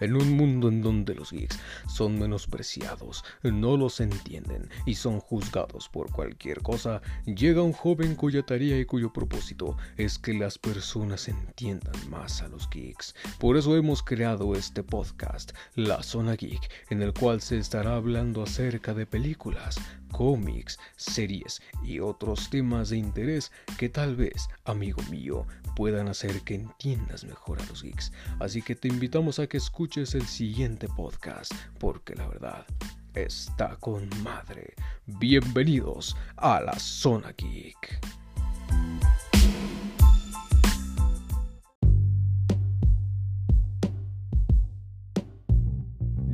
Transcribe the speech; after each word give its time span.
En 0.00 0.16
un 0.16 0.32
mundo 0.32 0.68
en 0.68 0.82
donde 0.82 1.14
los 1.14 1.32
geeks 1.32 1.58
son 1.88 2.18
menospreciados, 2.18 3.24
no 3.42 3.76
los 3.76 4.00
entienden 4.00 4.68
y 4.86 4.94
son 4.94 5.20
juzgados 5.20 5.88
por 5.88 6.10
cualquier 6.10 6.62
cosa, 6.62 7.02
llega 7.26 7.62
un 7.62 7.72
joven 7.72 8.14
cuya 8.14 8.42
tarea 8.42 8.78
y 8.78 8.84
cuyo 8.84 9.12
propósito 9.12 9.76
es 9.96 10.18
que 10.18 10.34
las 10.34 10.58
personas 10.58 11.28
entiendan 11.28 11.94
más 12.10 12.42
a 12.42 12.48
los 12.48 12.68
geeks. 12.70 13.14
Por 13.38 13.56
eso 13.56 13.76
hemos 13.76 14.02
creado 14.02 14.54
este 14.54 14.82
podcast, 14.82 15.52
La 15.74 16.02
Zona 16.02 16.34
Geek, 16.34 16.70
en 16.90 17.02
el 17.02 17.12
cual 17.12 17.40
se 17.40 17.58
estará 17.58 17.96
hablando 17.96 18.42
acerca 18.42 18.94
de 18.94 19.06
películas, 19.06 19.78
cómics, 20.10 20.78
series 20.96 21.60
y 21.82 22.00
otros 22.00 22.50
temas 22.50 22.90
de 22.90 22.98
interés 22.98 23.52
que 23.78 23.88
tal 23.88 24.16
vez, 24.16 24.48
amigo 24.64 25.02
mío, 25.10 25.46
puedan 25.78 26.08
hacer 26.08 26.40
que 26.40 26.56
entiendas 26.56 27.22
mejor 27.22 27.62
a 27.62 27.66
los 27.66 27.84
geeks. 27.84 28.10
Así 28.40 28.62
que 28.62 28.74
te 28.74 28.88
invitamos 28.88 29.38
a 29.38 29.46
que 29.46 29.58
escuches 29.58 30.16
el 30.16 30.26
siguiente 30.26 30.88
podcast, 30.88 31.52
porque 31.78 32.16
la 32.16 32.26
verdad 32.26 32.66
está 33.14 33.76
con 33.76 34.10
madre. 34.24 34.74
Bienvenidos 35.06 36.16
a 36.36 36.60
la 36.62 36.76
Zona 36.80 37.32
Geek. 37.36 38.00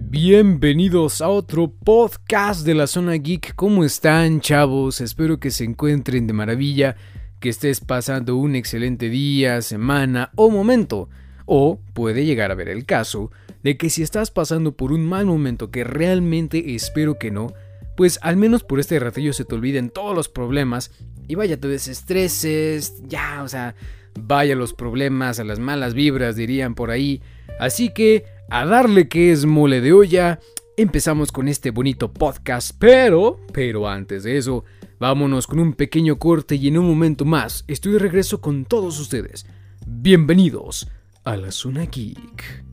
Bienvenidos 0.08 1.20
a 1.20 1.28
otro 1.28 1.70
podcast 1.70 2.64
de 2.64 2.74
la 2.74 2.86
zona 2.86 3.16
geek. 3.16 3.54
¿Cómo 3.56 3.84
están 3.84 4.40
chavos? 4.40 5.02
Espero 5.02 5.38
que 5.38 5.50
se 5.50 5.64
encuentren 5.64 6.26
de 6.26 6.32
maravilla, 6.32 6.96
que 7.44 7.50
estés 7.50 7.80
pasando 7.80 8.36
un 8.36 8.56
excelente 8.56 9.10
día, 9.10 9.60
semana 9.60 10.30
o 10.34 10.48
momento. 10.48 11.10
O 11.45 11.78
puede 11.92 12.24
llegar 12.24 12.51
a 12.51 12.54
ver 12.54 12.70
el 12.70 12.86
caso 12.86 13.30
de 13.62 13.76
que 13.76 13.90
si 13.90 14.02
estás 14.02 14.30
pasando 14.30 14.73
por 14.73 14.92
un 14.92 15.04
mal 15.04 15.26
momento, 15.26 15.70
que 15.70 15.84
realmente 15.84 16.74
espero 16.74 17.18
que 17.18 17.30
no, 17.30 17.52
pues 17.98 18.18
al 18.23 18.38
menos 18.38 18.64
por 18.64 18.80
este 18.80 18.98
ratillo 18.98 19.34
se 19.34 19.45
te 19.45 19.54
olviden 19.54 19.90
todos 19.90 20.16
los 20.16 20.30
problemas 20.30 20.90
y 21.28 21.34
vaya, 21.34 21.60
te 21.60 21.68
desestreses, 21.68 23.02
ya, 23.09 23.42
o 23.42 23.48
sea, 23.48 23.74
vaya 24.18 24.56
los 24.56 24.73
problemas, 24.73 25.38
a 25.38 25.45
las 25.45 25.58
malas 25.58 25.92
vibras 25.92 26.36
dirían 26.36 26.74
por 26.74 26.90
ahí. 26.90 27.20
Así 27.60 27.90
que 27.90 28.24
a 28.48 28.64
darle 28.64 29.06
que 29.06 29.32
es 29.32 29.45
mole 29.45 29.82
de 29.82 29.92
olla. 29.92 30.40
Empezamos 30.79 31.30
con 31.30 31.48
este 31.48 31.73
bonito 31.73 32.10
podcast, 32.10 32.74
pero, 32.79 33.38
pero 33.52 33.86
antes 33.86 34.23
de 34.23 34.38
eso, 34.38 34.64
vámonos 35.05 35.47
con 35.47 35.59
un 35.59 35.74
pequeño 35.74 36.19
corte 36.19 36.55
y 36.55 36.66
en 36.66 36.79
un 36.79 36.87
momento 36.87 37.27
más 37.27 37.66
estoy 37.69 37.93
de 37.93 37.99
regreso 37.99 38.41
con 38.41 38.65
todos 38.65 38.99
ustedes. 38.99 39.45
Bienvenidos 39.87 40.88
a 41.24 41.37
la 41.37 41.52
Zona 41.52 41.85
Geek. 41.85 42.65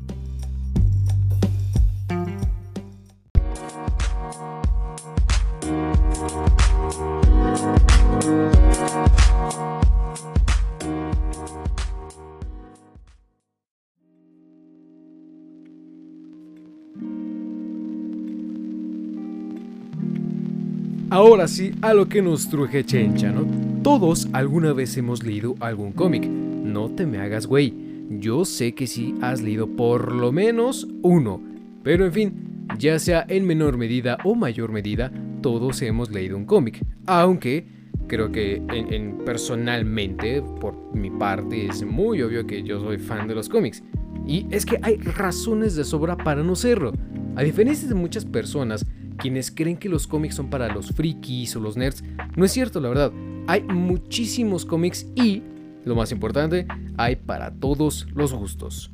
Ahora 21.12 21.50
sí, 21.50 21.73
a 21.81 21.94
lo 21.94 22.08
que 22.08 22.22
nos 22.22 22.48
truje 22.48 22.86
Chencha, 22.86 23.34
¿no? 23.34 23.45
Todos 23.84 24.30
alguna 24.31 24.72
vez 24.72 24.95
hemos 24.95 25.26
leído 25.26 25.56
algún 25.59 25.92
cómic. 25.92 26.26
No 26.26 26.90
te 26.90 27.06
me 27.06 27.18
hagas 27.18 27.48
güey. 27.48 27.73
Yo 28.12 28.45
sé 28.45 28.73
que 28.73 28.88
sí 28.88 29.14
has 29.20 29.42
leído 29.42 29.68
por 29.68 30.14
lo 30.14 30.31
menos 30.31 30.88
uno. 31.02 31.42
Pero 31.84 32.06
en 32.06 32.13
fin, 32.13 32.66
ya 32.80 32.97
sea 32.97 33.25
en 33.28 33.46
menor 33.46 33.75
medida 33.75 34.19
o 34.24 34.35
mayor 34.35 34.72
medida, 34.72 35.12
todos 35.41 35.81
hemos 35.81 36.12
leído 36.12 36.38
un 36.38 36.46
cómic. 36.46 36.81
Aunque 37.08 37.66
creo 38.08 38.31
que 38.31 38.64
en, 38.69 39.18
personalmente, 39.25 40.41
por 40.62 40.96
mi 40.96 41.09
parte, 41.09 41.66
es 41.66 41.84
muy 41.84 42.22
obvio 42.22 42.47
que 42.47 42.64
yo 42.64 42.80
soy 42.80 42.97
fan 42.97 43.28
de 43.28 43.35
los 43.35 43.50
cómics. 43.50 43.84
Y 44.25 44.46
es 44.50 44.66
que 44.66 44.80
hay 44.81 44.96
razones 44.96 45.75
de 45.75 45.84
sobra 45.84 46.16
para 46.16 46.41
no 46.41 46.56
serlo. 46.56 46.94
A 47.35 47.44
diferencia 47.44 47.90
de 47.90 47.96
muchas 47.96 48.24
personas 48.24 48.85
quienes 49.17 49.51
creen 49.51 49.77
que 49.77 49.89
los 49.89 50.07
cómics 50.07 50.35
son 50.35 50.49
para 50.49 50.73
los 50.73 50.91
frikis 50.91 51.55
o 51.55 51.59
los 51.59 51.77
nerds. 51.77 52.03
No 52.35 52.45
es 52.45 52.51
cierto, 52.51 52.79
la 52.79 52.89
verdad. 52.89 53.11
Hay 53.47 53.63
muchísimos 53.63 54.66
cómics 54.66 55.07
y, 55.16 55.41
lo 55.85 55.95
más 55.95 56.11
importante, 56.11 56.67
hay 56.97 57.16
para 57.16 57.51
todos 57.51 58.07
los 58.13 58.33
gustos. 58.33 58.91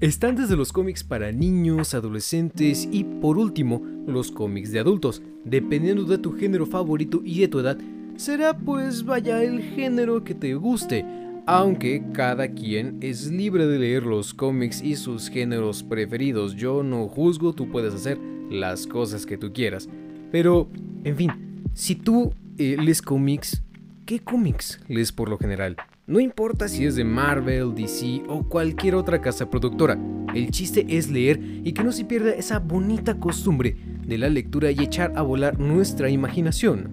Están 0.00 0.34
desde 0.34 0.56
los 0.56 0.72
cómics 0.72 1.04
para 1.04 1.30
niños, 1.30 1.92
adolescentes 1.92 2.88
y 2.90 3.04
por 3.04 3.36
último 3.36 3.82
los 4.06 4.30
cómics 4.30 4.72
de 4.72 4.78
adultos. 4.78 5.20
Dependiendo 5.44 6.04
de 6.04 6.16
tu 6.16 6.32
género 6.32 6.64
favorito 6.64 7.20
y 7.22 7.40
de 7.40 7.48
tu 7.48 7.58
edad, 7.58 7.76
será 8.16 8.56
pues 8.56 9.04
vaya 9.04 9.42
el 9.42 9.60
género 9.60 10.24
que 10.24 10.34
te 10.34 10.54
guste. 10.54 11.04
Aunque 11.46 12.02
cada 12.14 12.48
quien 12.48 12.96
es 13.02 13.30
libre 13.30 13.66
de 13.66 13.78
leer 13.78 14.04
los 14.04 14.32
cómics 14.32 14.82
y 14.82 14.96
sus 14.96 15.28
géneros 15.28 15.82
preferidos. 15.82 16.54
Yo 16.54 16.82
no 16.82 17.06
juzgo, 17.06 17.52
tú 17.52 17.70
puedes 17.70 17.92
hacer 17.92 18.18
las 18.50 18.86
cosas 18.86 19.24
que 19.24 19.38
tú 19.38 19.52
quieras. 19.52 19.88
Pero, 20.30 20.68
en 21.04 21.16
fin, 21.16 21.62
si 21.72 21.94
tú 21.94 22.34
eh, 22.58 22.76
lees 22.78 23.00
cómics, 23.00 23.62
¿qué 24.04 24.18
cómics 24.18 24.80
lees 24.88 25.12
por 25.12 25.28
lo 25.28 25.38
general? 25.38 25.76
No 26.06 26.18
importa 26.18 26.66
si 26.66 26.84
es 26.84 26.96
de 26.96 27.04
Marvel, 27.04 27.74
DC 27.74 28.24
o 28.26 28.42
cualquier 28.42 28.96
otra 28.96 29.20
casa 29.20 29.48
productora, 29.48 29.96
el 30.34 30.50
chiste 30.50 30.84
es 30.88 31.08
leer 31.08 31.40
y 31.62 31.72
que 31.72 31.84
no 31.84 31.92
se 31.92 32.04
pierda 32.04 32.32
esa 32.32 32.58
bonita 32.58 33.20
costumbre 33.20 33.76
de 34.04 34.18
la 34.18 34.28
lectura 34.28 34.72
y 34.72 34.80
echar 34.80 35.12
a 35.14 35.22
volar 35.22 35.60
nuestra 35.60 36.10
imaginación. 36.10 36.90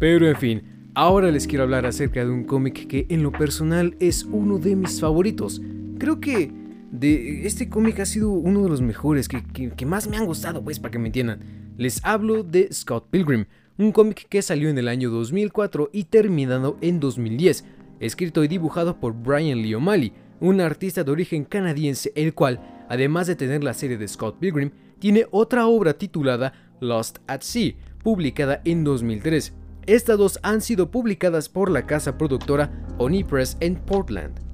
Pero 0.00 0.28
en 0.28 0.36
fin, 0.36 0.62
ahora 0.94 1.30
les 1.30 1.46
quiero 1.46 1.62
hablar 1.62 1.86
acerca 1.86 2.24
de 2.24 2.30
un 2.30 2.42
cómic 2.42 2.88
que 2.88 3.06
en 3.08 3.22
lo 3.22 3.30
personal 3.30 3.96
es 4.00 4.24
uno 4.24 4.58
de 4.58 4.74
mis 4.74 5.00
favoritos. 5.00 5.62
Creo 5.98 6.20
que 6.20 6.52
de 6.90 7.46
este 7.46 7.68
cómic 7.68 8.00
ha 8.00 8.06
sido 8.06 8.30
uno 8.30 8.62
de 8.62 8.68
los 8.68 8.80
mejores, 8.80 9.28
que, 9.28 9.86
más 9.86 10.08
me 10.08 10.16
han 10.16 10.26
gustado, 10.26 10.62
pues, 10.62 10.78
para 10.78 10.92
que 10.92 10.98
me 10.98 11.08
entiendan. 11.08 11.40
Les 11.76 12.04
hablo 12.04 12.42
de 12.42 12.72
Scott 12.72 13.08
Pilgrim, 13.10 13.46
un 13.78 13.92
cómic 13.92 14.26
que 14.28 14.42
salió 14.42 14.68
en 14.68 14.78
el 14.78 14.88
año 14.88 15.10
2004 15.10 15.90
y 15.92 16.04
terminado 16.04 16.78
en 16.80 17.00
2010, 17.00 17.64
escrito 18.00 18.44
y 18.44 18.48
dibujado 18.48 18.98
por 18.98 19.14
Brian 19.14 19.60
Lee 19.62 19.74
O'Malley, 19.74 20.12
un 20.40 20.60
artista 20.60 21.04
de 21.04 21.10
origen 21.10 21.44
canadiense, 21.44 22.12
el 22.14 22.34
cual, 22.34 22.60
además 22.88 23.26
de 23.26 23.36
tener 23.36 23.64
la 23.64 23.74
serie 23.74 23.98
de 23.98 24.08
Scott 24.08 24.38
Pilgrim, 24.38 24.70
tiene 24.98 25.26
otra 25.30 25.66
obra 25.66 25.94
titulada 25.94 26.52
Lost 26.80 27.18
at 27.26 27.42
Sea, 27.42 27.74
publicada 28.02 28.62
en 28.64 28.84
2003. 28.84 29.52
Estas 29.86 30.18
dos 30.18 30.38
han 30.42 30.60
sido 30.60 30.90
publicadas 30.90 31.48
por 31.48 31.70
la 31.70 31.86
casa 31.86 32.18
productora 32.18 32.70
Oni 32.98 33.24
Press 33.24 33.56
en 33.60 33.76
Portland. 33.76 34.45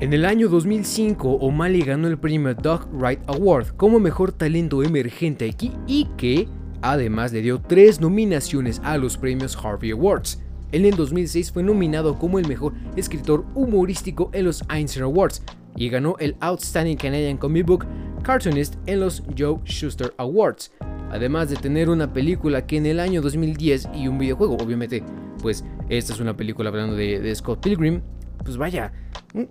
En 0.00 0.14
el 0.14 0.24
año 0.24 0.48
2005, 0.48 1.28
O'Malley 1.30 1.82
ganó 1.82 2.08
el 2.08 2.16
premio 2.16 2.54
Doug 2.54 2.88
Wright 2.90 3.20
Award 3.26 3.76
como 3.76 4.00
mejor 4.00 4.32
talento 4.32 4.82
emergente 4.82 5.46
aquí 5.46 5.72
y 5.86 6.06
que 6.16 6.48
además 6.80 7.34
le 7.34 7.42
dio 7.42 7.60
tres 7.60 8.00
nominaciones 8.00 8.80
a 8.82 8.96
los 8.96 9.18
premios 9.18 9.54
Harvey 9.62 9.90
Awards. 9.90 10.42
En 10.72 10.86
el 10.86 10.96
2006 10.96 11.52
fue 11.52 11.62
nominado 11.62 12.18
como 12.18 12.38
el 12.38 12.48
mejor 12.48 12.72
escritor 12.96 13.44
humorístico 13.54 14.30
en 14.32 14.46
los 14.46 14.64
Eisner 14.74 15.04
Awards 15.04 15.42
y 15.76 15.90
ganó 15.90 16.16
el 16.18 16.34
Outstanding 16.40 16.96
Canadian 16.96 17.36
Comic 17.36 17.66
Book 17.66 17.86
Cartoonist 18.22 18.76
en 18.86 19.00
los 19.00 19.22
Joe 19.36 19.58
Schuster 19.66 20.14
Awards. 20.16 20.72
Además 21.10 21.50
de 21.50 21.56
tener 21.56 21.90
una 21.90 22.10
película 22.10 22.66
que 22.66 22.78
en 22.78 22.86
el 22.86 23.00
año 23.00 23.20
2010 23.20 23.90
y 23.94 24.08
un 24.08 24.16
videojuego, 24.16 24.56
obviamente, 24.56 25.02
pues 25.42 25.62
esta 25.90 26.14
es 26.14 26.20
una 26.20 26.34
película 26.34 26.70
hablando 26.70 26.96
de 26.96 27.34
Scott 27.34 27.62
Pilgrim, 27.62 28.00
pues 28.42 28.56
vaya, 28.56 28.92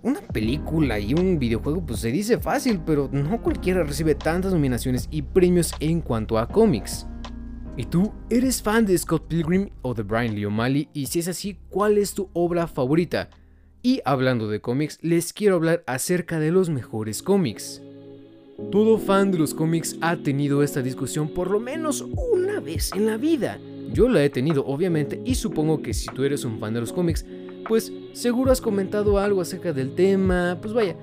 una 0.02 0.20
película 0.20 0.98
y 0.98 1.14
un 1.14 1.38
videojuego 1.38 1.84
pues 1.84 2.00
se 2.00 2.12
dice 2.12 2.38
fácil, 2.38 2.80
pero 2.84 3.08
no 3.12 3.42
cualquiera 3.42 3.82
recibe 3.82 4.14
tantas 4.14 4.52
nominaciones 4.52 5.08
y 5.10 5.22
premios 5.22 5.72
en 5.80 6.00
cuanto 6.00 6.38
a 6.38 6.46
cómics. 6.46 7.06
¿Y 7.76 7.84
tú 7.84 8.12
eres 8.28 8.62
fan 8.62 8.84
de 8.84 8.98
Scott 8.98 9.26
Pilgrim 9.26 9.70
o 9.82 9.94
de 9.94 10.02
Brian 10.02 10.34
Lee 10.34 10.44
O'Malley? 10.44 10.88
Y 10.92 11.06
si 11.06 11.20
es 11.20 11.28
así, 11.28 11.56
¿cuál 11.70 11.98
es 11.98 12.14
tu 12.14 12.28
obra 12.34 12.66
favorita? 12.66 13.30
Y 13.82 14.02
hablando 14.04 14.48
de 14.48 14.60
cómics, 14.60 14.98
les 15.00 15.32
quiero 15.32 15.56
hablar 15.56 15.82
acerca 15.86 16.38
de 16.38 16.50
los 16.50 16.68
mejores 16.68 17.22
cómics. 17.22 17.80
Todo 18.70 18.98
fan 18.98 19.30
de 19.30 19.38
los 19.38 19.54
cómics 19.54 19.96
ha 20.02 20.16
tenido 20.16 20.62
esta 20.62 20.82
discusión 20.82 21.30
por 21.30 21.50
lo 21.50 21.58
menos 21.58 22.02
una 22.02 22.60
vez 22.60 22.92
en 22.94 23.06
la 23.06 23.16
vida. 23.16 23.58
Yo 23.92 24.08
la 24.08 24.22
he 24.22 24.28
tenido, 24.28 24.66
obviamente, 24.66 25.20
y 25.24 25.34
supongo 25.34 25.80
que 25.80 25.94
si 25.94 26.06
tú 26.08 26.24
eres 26.24 26.44
un 26.44 26.60
fan 26.60 26.74
de 26.74 26.80
los 26.80 26.92
cómics, 26.92 27.24
pues 27.66 27.92
seguro 28.12 28.52
has 28.52 28.60
comentado 28.60 29.18
algo 29.18 29.40
acerca 29.40 29.72
del 29.72 29.94
tema, 29.94 30.58
pues 30.60 30.72
vaya, 30.72 30.96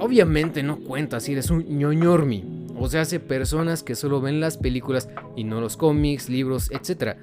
obviamente 0.00 0.62
no 0.62 0.80
cuenta 0.80 1.20
si 1.20 1.32
eres 1.32 1.50
un 1.50 1.64
ñoñormi, 1.66 2.68
o 2.76 2.88
sea, 2.88 3.02
hace 3.02 3.20
personas 3.20 3.82
que 3.82 3.94
solo 3.94 4.20
ven 4.20 4.40
las 4.40 4.56
películas 4.56 5.08
y 5.36 5.44
no 5.44 5.60
los 5.60 5.76
cómics, 5.76 6.28
libros, 6.28 6.70
etc. 6.70 7.16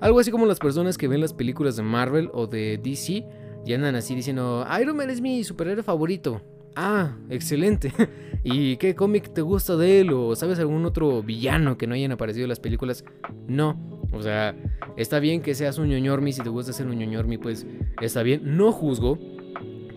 Algo 0.00 0.20
así 0.20 0.30
como 0.30 0.46
las 0.46 0.58
personas 0.58 0.98
que 0.98 1.08
ven 1.08 1.20
las 1.20 1.32
películas 1.32 1.76
de 1.76 1.82
Marvel 1.82 2.30
o 2.32 2.46
de 2.46 2.78
DC 2.82 3.24
y 3.64 3.72
andan 3.72 3.94
así 3.94 4.14
diciendo, 4.14 4.66
Iron 4.80 4.96
Man 4.96 5.10
es 5.10 5.20
mi 5.20 5.44
superhéroe 5.44 5.82
favorito. 5.82 6.40
Ah, 6.76 7.16
excelente. 7.30 7.92
¿Y 8.44 8.76
qué 8.76 8.94
cómic 8.94 9.32
te 9.32 9.40
gusta 9.40 9.76
de 9.76 10.00
él? 10.00 10.12
¿O 10.12 10.34
sabes 10.34 10.58
algún 10.58 10.84
otro 10.84 11.22
villano 11.22 11.78
que 11.78 11.86
no 11.86 11.94
hayan 11.94 12.12
aparecido 12.12 12.44
en 12.44 12.48
las 12.48 12.60
películas? 12.60 13.04
No. 13.46 13.78
O 14.12 14.22
sea, 14.22 14.54
está 14.96 15.20
bien 15.20 15.42
que 15.42 15.54
seas 15.54 15.78
un 15.78 15.88
ñoñormi. 15.88 16.32
Si 16.32 16.42
te 16.42 16.48
gusta 16.48 16.72
ser 16.72 16.86
un 16.86 16.98
ñoñormi, 16.98 17.38
pues 17.38 17.66
está 18.00 18.22
bien. 18.22 18.56
No 18.56 18.72
juzgo. 18.72 19.18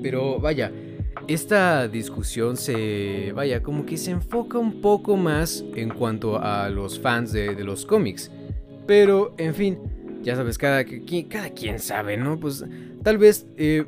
Pero 0.01 0.39
vaya, 0.39 0.71
esta 1.27 1.87
discusión 1.87 2.57
se, 2.57 3.31
vaya, 3.33 3.63
como 3.63 3.85
que 3.85 3.97
se 3.97 4.11
enfoca 4.11 4.59
un 4.59 4.81
poco 4.81 5.17
más 5.17 5.65
en 5.75 5.89
cuanto 5.89 6.39
a 6.39 6.69
los 6.69 6.99
fans 6.99 7.31
de, 7.31 7.55
los 7.63 7.85
cómics. 7.85 8.31
Pero, 8.85 9.33
en 9.37 9.55
fin, 9.55 9.79
ya 10.21 10.35
sabes, 10.35 10.57
cada, 10.57 10.83
quien 10.83 11.79
sabe, 11.79 12.17
¿no? 12.17 12.39
Pues 12.39 12.63
tal 13.01 13.17
vez 13.17 13.47
eh, 13.57 13.85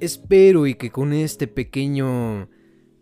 espero 0.00 0.66
y 0.66 0.74
que 0.74 0.90
con 0.90 1.12
este 1.12 1.46
pequeño, 1.46 2.48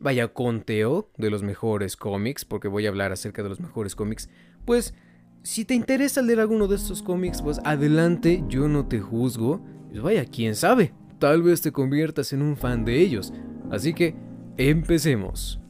vaya, 0.00 0.28
conteo 0.32 1.10
de 1.16 1.31
los 1.31 1.43
mejores 1.43 1.96
cómics, 1.96 2.44
porque 2.44 2.69
voy 2.69 2.87
a 2.87 2.88
hablar 2.88 3.12
acerca 3.12 3.43
de 3.43 3.48
los 3.48 3.60
mejores 3.60 3.94
cómics, 3.94 4.28
pues 4.64 4.94
si 5.43 5.64
te 5.64 5.75
interesa 5.75 6.22
leer 6.22 6.40
alguno 6.40 6.66
de 6.66 6.75
estos 6.75 7.02
cómics, 7.02 7.40
pues 7.40 7.60
adelante, 7.64 8.43
yo 8.48 8.66
no 8.66 8.87
te 8.87 8.98
juzgo. 8.98 9.64
Pues 9.90 10.02
vaya, 10.02 10.25
quién 10.25 10.56
sabe, 10.56 10.93
tal 11.20 11.43
vez 11.43 11.62
te 11.62 11.70
conviertas 11.70 12.32
en 12.32 12.43
un 12.43 12.56
fan 12.56 12.84
de 12.84 13.00
ellos. 13.00 13.32
Así 13.70 13.94
que, 13.94 14.16
empecemos. 14.56 15.60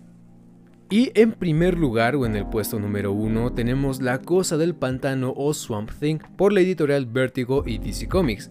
Y 0.89 1.11
en 1.15 1.33
primer 1.33 1.77
lugar, 1.77 2.17
o 2.17 2.25
en 2.25 2.37
el 2.37 2.47
puesto 2.47 2.79
número 2.79 3.13
uno, 3.13 3.53
tenemos 3.53 4.01
La 4.01 4.23
Cosa 4.23 4.57
del 4.57 4.75
Pantano 4.75 5.35
o 5.37 5.53
Swamp 5.53 5.91
Thing 5.91 6.21
por 6.39 6.53
la 6.53 6.61
editorial 6.61 7.05
Vertigo 7.05 7.65
y 7.67 7.77
DC 7.79 8.09
Comics. 8.09 8.51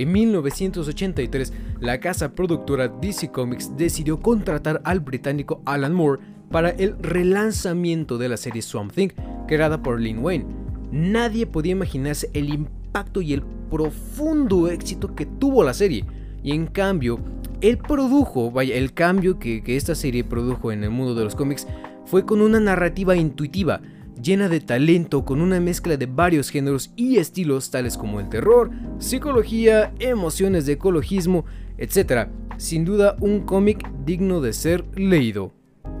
En 0.00 0.12
1983, 0.12 1.52
la 1.78 2.00
casa 2.00 2.32
productora 2.32 2.88
DC 2.88 3.30
Comics 3.32 3.76
decidió 3.76 4.18
contratar 4.18 4.80
al 4.86 5.00
británico 5.00 5.60
Alan 5.66 5.92
Moore 5.92 6.22
para 6.50 6.70
el 6.70 6.96
relanzamiento 6.98 8.16
de 8.16 8.30
la 8.30 8.38
serie 8.38 8.62
Swamp 8.62 8.92
Thing, 8.92 9.10
creada 9.46 9.82
por 9.82 10.00
Lin 10.00 10.20
Wayne. 10.20 10.46
Nadie 10.90 11.44
podía 11.44 11.72
imaginarse 11.72 12.30
el 12.32 12.48
impacto 12.48 13.20
y 13.20 13.34
el 13.34 13.42
profundo 13.42 14.68
éxito 14.68 15.14
que 15.14 15.26
tuvo 15.26 15.62
la 15.62 15.74
serie, 15.74 16.06
y 16.42 16.52
en 16.52 16.66
cambio, 16.66 17.20
él 17.60 17.76
produjo, 17.76 18.58
el 18.58 18.94
cambio 18.94 19.38
que, 19.38 19.62
esta 19.66 19.94
serie 19.94 20.24
produjo 20.24 20.72
en 20.72 20.82
el 20.82 20.88
mundo 20.88 21.14
de 21.14 21.24
los 21.24 21.36
cómics 21.36 21.66
fue 22.06 22.24
con 22.24 22.40
una 22.40 22.58
narrativa 22.58 23.16
intuitiva, 23.16 23.82
llena 24.22 24.48
de 24.48 24.60
talento, 24.60 25.24
con 25.24 25.40
una 25.40 25.60
mezcla 25.60 25.96
de 25.96 26.06
varios 26.06 26.50
géneros 26.50 26.92
y 26.96 27.18
estilos 27.18 27.70
tales 27.70 27.96
como 27.96 28.20
el 28.20 28.28
terror, 28.28 28.70
psicología, 28.98 29.92
emociones 29.98 30.66
de 30.66 30.72
ecologismo, 30.72 31.44
etc. 31.78 32.28
Sin 32.56 32.84
duda 32.84 33.16
un 33.20 33.40
cómic 33.40 33.88
digno 34.04 34.40
de 34.40 34.52
ser 34.52 34.84
leído. 34.98 35.52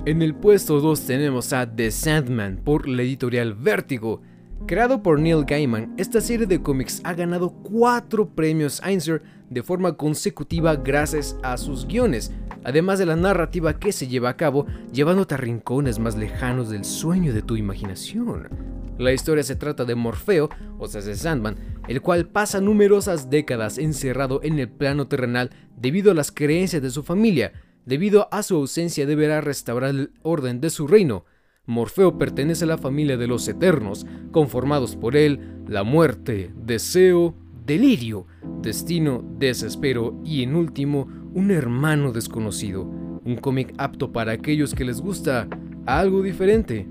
En 0.06 0.22
el 0.22 0.34
puesto 0.34 0.80
2 0.80 1.00
tenemos 1.06 1.52
a 1.52 1.74
The 1.74 1.90
Sandman 1.90 2.60
por 2.64 2.88
la 2.88 3.02
editorial 3.02 3.54
Vértigo. 3.54 4.22
Creado 4.66 5.02
por 5.02 5.18
Neil 5.18 5.44
Gaiman, 5.44 5.94
esta 5.96 6.20
serie 6.20 6.46
de 6.46 6.62
cómics 6.62 7.00
ha 7.04 7.14
ganado 7.14 7.50
4 7.62 8.30
premios 8.34 8.80
Eisner 8.84 9.22
de 9.50 9.62
forma 9.62 9.96
consecutiva 9.96 10.76
gracias 10.76 11.36
a 11.42 11.58
sus 11.58 11.86
guiones, 11.86 12.32
además 12.64 12.98
de 12.98 13.06
la 13.06 13.16
narrativa 13.16 13.78
que 13.78 13.92
se 13.92 14.06
lleva 14.06 14.30
a 14.30 14.36
cabo 14.36 14.66
llevándote 14.92 15.34
a 15.34 15.38
rincones 15.38 15.98
más 15.98 16.16
lejanos 16.16 16.70
del 16.70 16.84
sueño 16.84 17.34
de 17.34 17.42
tu 17.42 17.56
imaginación. 17.56 18.48
La 18.96 19.12
historia 19.12 19.42
se 19.42 19.56
trata 19.56 19.84
de 19.84 19.94
Morfeo, 19.94 20.50
o 20.78 20.86
sea, 20.86 21.00
de 21.00 21.16
Sandman, 21.16 21.56
el 21.88 22.00
cual 22.00 22.28
pasa 22.28 22.60
numerosas 22.60 23.28
décadas 23.28 23.78
encerrado 23.78 24.40
en 24.42 24.58
el 24.58 24.68
plano 24.68 25.08
terrenal 25.08 25.50
debido 25.76 26.12
a 26.12 26.14
las 26.14 26.30
creencias 26.30 26.82
de 26.82 26.90
su 26.90 27.02
familia. 27.02 27.52
Debido 27.86 28.28
a 28.30 28.42
su 28.42 28.56
ausencia 28.56 29.06
deberá 29.06 29.40
restaurar 29.40 29.90
el 29.90 30.12
orden 30.22 30.60
de 30.60 30.70
su 30.70 30.86
reino, 30.86 31.24
Morfeo 31.66 32.18
pertenece 32.18 32.64
a 32.64 32.68
la 32.68 32.78
familia 32.78 33.16
de 33.16 33.26
los 33.26 33.46
Eternos, 33.48 34.06
conformados 34.32 34.96
por 34.96 35.16
él 35.16 35.62
la 35.68 35.82
muerte, 35.82 36.52
deseo, 36.56 37.34
delirio, 37.64 38.26
destino, 38.62 39.24
desespero 39.38 40.20
y 40.24 40.42
en 40.42 40.54
último 40.54 41.08
un 41.34 41.50
hermano 41.50 42.12
desconocido. 42.12 42.82
Un 42.82 43.36
cómic 43.36 43.74
apto 43.78 44.12
para 44.12 44.32
aquellos 44.32 44.74
que 44.74 44.84
les 44.84 45.00
gusta 45.00 45.48
algo 45.86 46.22
diferente. 46.22 46.88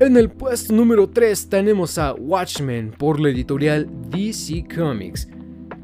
En 0.00 0.16
el 0.16 0.30
puesto 0.30 0.72
número 0.72 1.10
3 1.10 1.48
tenemos 1.48 1.98
a 1.98 2.14
Watchmen 2.14 2.92
por 2.96 3.20
la 3.20 3.28
editorial 3.28 3.88
DC 4.10 4.64
Comics. 4.74 5.28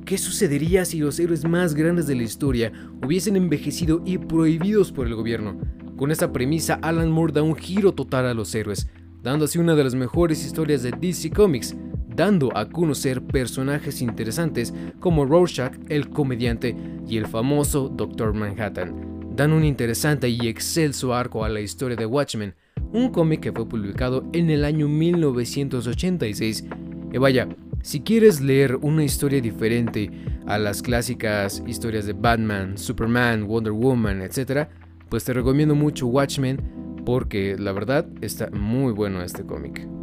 ¿Qué 0.07 0.17
sucedería 0.17 0.85
si 0.85 1.01
los 1.01 1.19
héroes 1.19 1.45
más 1.45 1.75
grandes 1.75 2.07
de 2.07 2.15
la 2.15 2.23
historia 2.23 2.73
hubiesen 3.05 3.37
envejecido 3.37 4.03
y 4.05 4.19
prohibidos 4.19 4.93
por 4.93 5.07
el 5.07 5.15
gobierno? 5.15 5.59
Con 5.97 6.11
esta 6.11 6.33
premisa, 6.33 6.79
Alan 6.81 7.11
Moore 7.11 7.33
da 7.33 7.43
un 7.43 7.57
giro 7.57 7.93
total 7.93 8.27
a 8.27 8.35
los 8.35 8.55
héroes, 8.55 8.89
dando 9.23 9.47
así 9.47 9.59
una 9.59 9.75
de 9.75 9.83
las 9.83 9.95
mejores 9.95 10.45
historias 10.45 10.83
de 10.83 10.93
DC 10.93 11.31
Comics, 11.31 11.75
dando 12.17 12.51
a 12.57 12.69
conocer 12.69 13.23
personajes 13.23 14.01
interesantes 14.01 14.73
como 14.99 15.27
Rorschach, 15.27 15.75
el 15.89 16.09
comediante, 16.09 16.75
y 17.07 17.19
el 17.19 17.27
famoso 17.27 17.89
Dr. 17.89 18.33
Manhattan. 18.33 18.95
Dan 19.37 19.53
un 19.53 19.65
interesante 19.65 20.29
y 20.29 20.49
excelso 20.49 21.15
arco 21.15 21.45
a 21.45 21.49
la 21.49 21.61
historia 21.61 21.97
de 21.97 22.07
Watchmen, 22.07 22.55
un 22.93 23.11
cómic 23.11 23.41
que 23.41 23.53
fue 23.53 23.69
publicado 23.69 24.25
en 24.33 24.51
el 24.51 24.65
año 24.65 24.89
1986. 24.89 26.65
Y 27.13 27.19
vaya, 27.19 27.49
si 27.83 28.01
quieres 28.01 28.41
leer 28.41 28.77
una 28.77 29.05
historia 29.05 29.41
diferente 29.41 30.11
a 30.47 30.59
las 30.59 30.83
clásicas 30.83 31.63
historias 31.67 32.07
de 32.07 32.15
Batman, 32.15 32.79
Superman, 32.79 33.47
Wonder 33.47 33.73
Woman, 33.73 34.23
etc., 34.23 34.69
pues 35.09 35.25
te 35.25 35.33
recomiendo 35.33 35.75
mucho 35.75 36.07
Watchmen 36.07 36.59
porque 37.05 37.57
la 37.59 37.73
verdad 37.73 38.07
está 38.21 38.51
muy 38.51 38.93
bueno 38.93 39.23
este 39.23 39.45
cómic. 39.45 39.96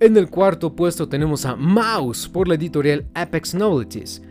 En 0.00 0.16
el 0.16 0.28
cuarto 0.28 0.74
puesto 0.74 1.08
tenemos 1.08 1.46
a 1.46 1.54
Mouse 1.54 2.28
por 2.28 2.48
la 2.48 2.56
editorial 2.56 3.06
Apex 3.14 3.54
Novelties. 3.54 4.22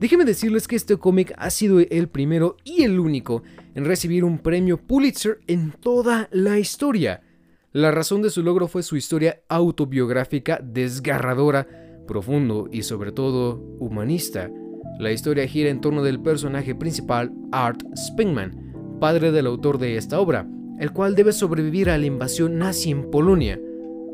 Déjenme 0.00 0.24
decirles 0.24 0.66
que 0.66 0.74
este 0.74 0.96
cómic 0.96 1.32
ha 1.38 1.48
sido 1.50 1.78
el 1.78 2.08
primero 2.08 2.56
y 2.64 2.82
el 2.82 2.98
único 2.98 3.44
en 3.76 3.84
recibir 3.84 4.24
un 4.24 4.38
premio 4.38 4.78
Pulitzer 4.78 5.38
en 5.46 5.70
toda 5.70 6.28
la 6.32 6.58
historia. 6.58 7.22
La 7.70 7.92
razón 7.92 8.20
de 8.20 8.30
su 8.30 8.42
logro 8.42 8.66
fue 8.66 8.82
su 8.82 8.96
historia 8.96 9.42
autobiográfica 9.48 10.60
desgarradora, 10.60 11.68
profundo 12.08 12.68
y 12.72 12.82
sobre 12.82 13.12
todo 13.12 13.62
humanista. 13.78 14.50
La 14.98 15.12
historia 15.12 15.46
gira 15.46 15.70
en 15.70 15.80
torno 15.80 16.02
del 16.02 16.20
personaje 16.20 16.74
principal 16.74 17.32
Art 17.52 17.80
Spingman, 17.96 18.98
padre 18.98 19.30
del 19.30 19.46
autor 19.46 19.78
de 19.78 19.96
esta 19.96 20.18
obra, 20.18 20.48
el 20.80 20.92
cual 20.92 21.14
debe 21.14 21.32
sobrevivir 21.32 21.90
a 21.90 21.96
la 21.96 22.06
invasión 22.06 22.58
nazi 22.58 22.90
en 22.90 23.08
Polonia. 23.08 23.60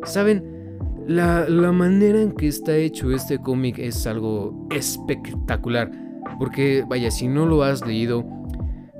¿Saben? 0.05 0.58
La, 1.09 1.73
manera 1.73 2.21
en 2.21 2.33
que 2.33 2.49
está 2.49 2.77
hecho 2.77 3.11
este 3.11 3.38
cómic 3.38 3.79
es 3.79 4.07
algo 4.07 4.69
espectacular. 4.71 5.91
Porque, 6.38 6.85
vaya, 6.87 7.11
si 7.11 7.29
no 7.29 7.47
lo 7.47 7.62
has 7.62 7.87
leído, 7.87 8.27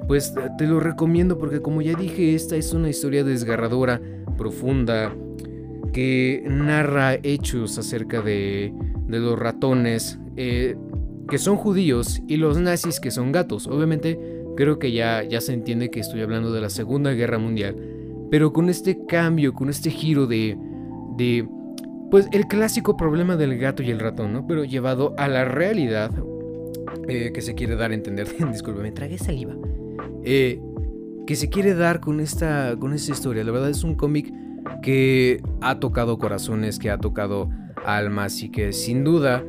pues 0.07 0.35
te 0.57 0.67
lo 0.67 0.81
recomiendo 0.81 1.37
porque 1.37 1.61
como 1.61 1.83
ya 1.83 1.93
dije, 1.93 2.35
esta 2.35 2.57
es 2.57 2.73
una 2.73 2.88
historia 2.88 3.25
desgarradora, 3.25 4.00
profunda, 4.38 5.15
que 5.93 6.43
narra 6.47 7.17
hechos 7.23 7.77
acerca 7.77 8.23
de, 8.23 8.73
de 9.07 9.19
los 9.19 9.38
ratones, 9.38 10.19
eh, 10.37 10.77
que 11.29 11.37
son 11.37 11.57
judíos, 11.57 12.23
y 12.27 12.38
los 12.38 12.59
nazis 12.59 13.00
que 13.00 13.11
son 13.11 13.33
gatos. 13.33 13.67
Obviamente, 13.67 14.19
creo 14.57 14.79
que 14.79 14.93
ya, 14.93 15.25
ya 15.25 15.43
se 15.43 15.53
entiende 15.53 15.91
que 15.91 16.00
estoy 16.00 16.23
hablando 16.23 16.53
de 16.55 16.62
la 16.62 16.71
Segunda 16.71 17.12
Guerra 17.12 17.38
Mundial. 17.38 17.77
Pero 18.31 18.55
con 18.55 18.71
este 18.71 18.99
cambio, 19.07 19.53
con 19.53 19.69
este 19.69 19.91
giro 19.91 20.27
de, 20.27 20.57
de, 21.19 21.47
pues 22.11 22.29
el 22.33 22.47
clásico 22.47 22.97
problema 22.97 23.37
del 23.37 23.59
gato 23.59 23.83
y 23.83 23.91
el 23.91 24.00
ratón, 24.00 24.33
¿no? 24.33 24.47
Pero 24.47 24.65
llevado 24.65 25.15
a 25.19 25.29
la 25.29 25.45
realidad 25.45 26.11
eh, 27.09 27.33
que 27.33 27.41
se 27.41 27.55
quiere 27.55 27.77
dar 27.77 27.91
a 27.91 27.95
entender. 27.95 28.29
Disculpe, 28.53 28.91
tragué 28.93 29.19
saliva. 29.19 29.55
Eh, 30.25 30.61
que 31.27 31.37
se 31.37 31.49
quiere 31.50 31.75
dar 31.75 32.00
con 32.00 32.21
esta, 32.21 32.75
con 32.79 32.95
esta 32.95 33.12
historia. 33.12 33.45
La 33.45 33.53
verdad 33.53 33.71
es 33.71 33.85
un 33.85 33.95
cómic 33.95 34.33
que 34.83 35.43
ha 35.61 35.79
tocado 35.79 36.19
corazones, 36.19 36.79
que 36.79 36.91
ha 36.91 36.99
tocado 36.99 37.50
almas 37.85 38.43
y 38.43 38.50
que 38.50 38.73
sin 38.73 39.05
duda, 39.05 39.45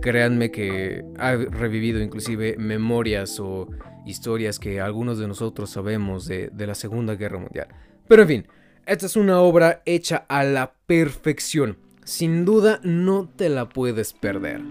créanme 0.00 0.50
que 0.50 1.04
ha 1.18 1.34
revivido 1.36 2.00
inclusive 2.00 2.56
memorias 2.58 3.40
o 3.40 3.68
historias 4.06 4.58
que 4.58 4.80
algunos 4.80 5.18
de 5.18 5.28
nosotros 5.28 5.70
sabemos 5.70 6.26
de, 6.26 6.50
la 6.54 6.74
Segunda 6.74 7.14
Guerra 7.14 7.38
Mundial. 7.38 7.68
Pero 8.06 8.22
en 8.22 8.28
fin, 8.28 8.46
esta 8.88 9.04
es 9.04 9.16
una 9.16 9.40
obra 9.40 9.82
hecha 9.84 10.24
a 10.28 10.44
la 10.44 10.72
perfección. 10.86 11.76
Sin 12.04 12.46
duda 12.46 12.80
no 12.82 13.28
te 13.28 13.50
la 13.50 13.68
puedes 13.68 14.14
perder. 14.14 14.62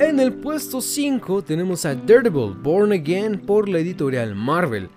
En 0.00 0.18
el 0.18 0.32
puesto 0.32 0.80
5 0.80 1.42
tenemos 1.42 1.84
a 1.84 1.94
Daredevil 1.94 2.54
Born 2.60 2.92
Again 2.92 3.38
por 3.38 3.68
la 3.68 3.78
editorial 3.78 4.34
Marvel. 4.34 4.88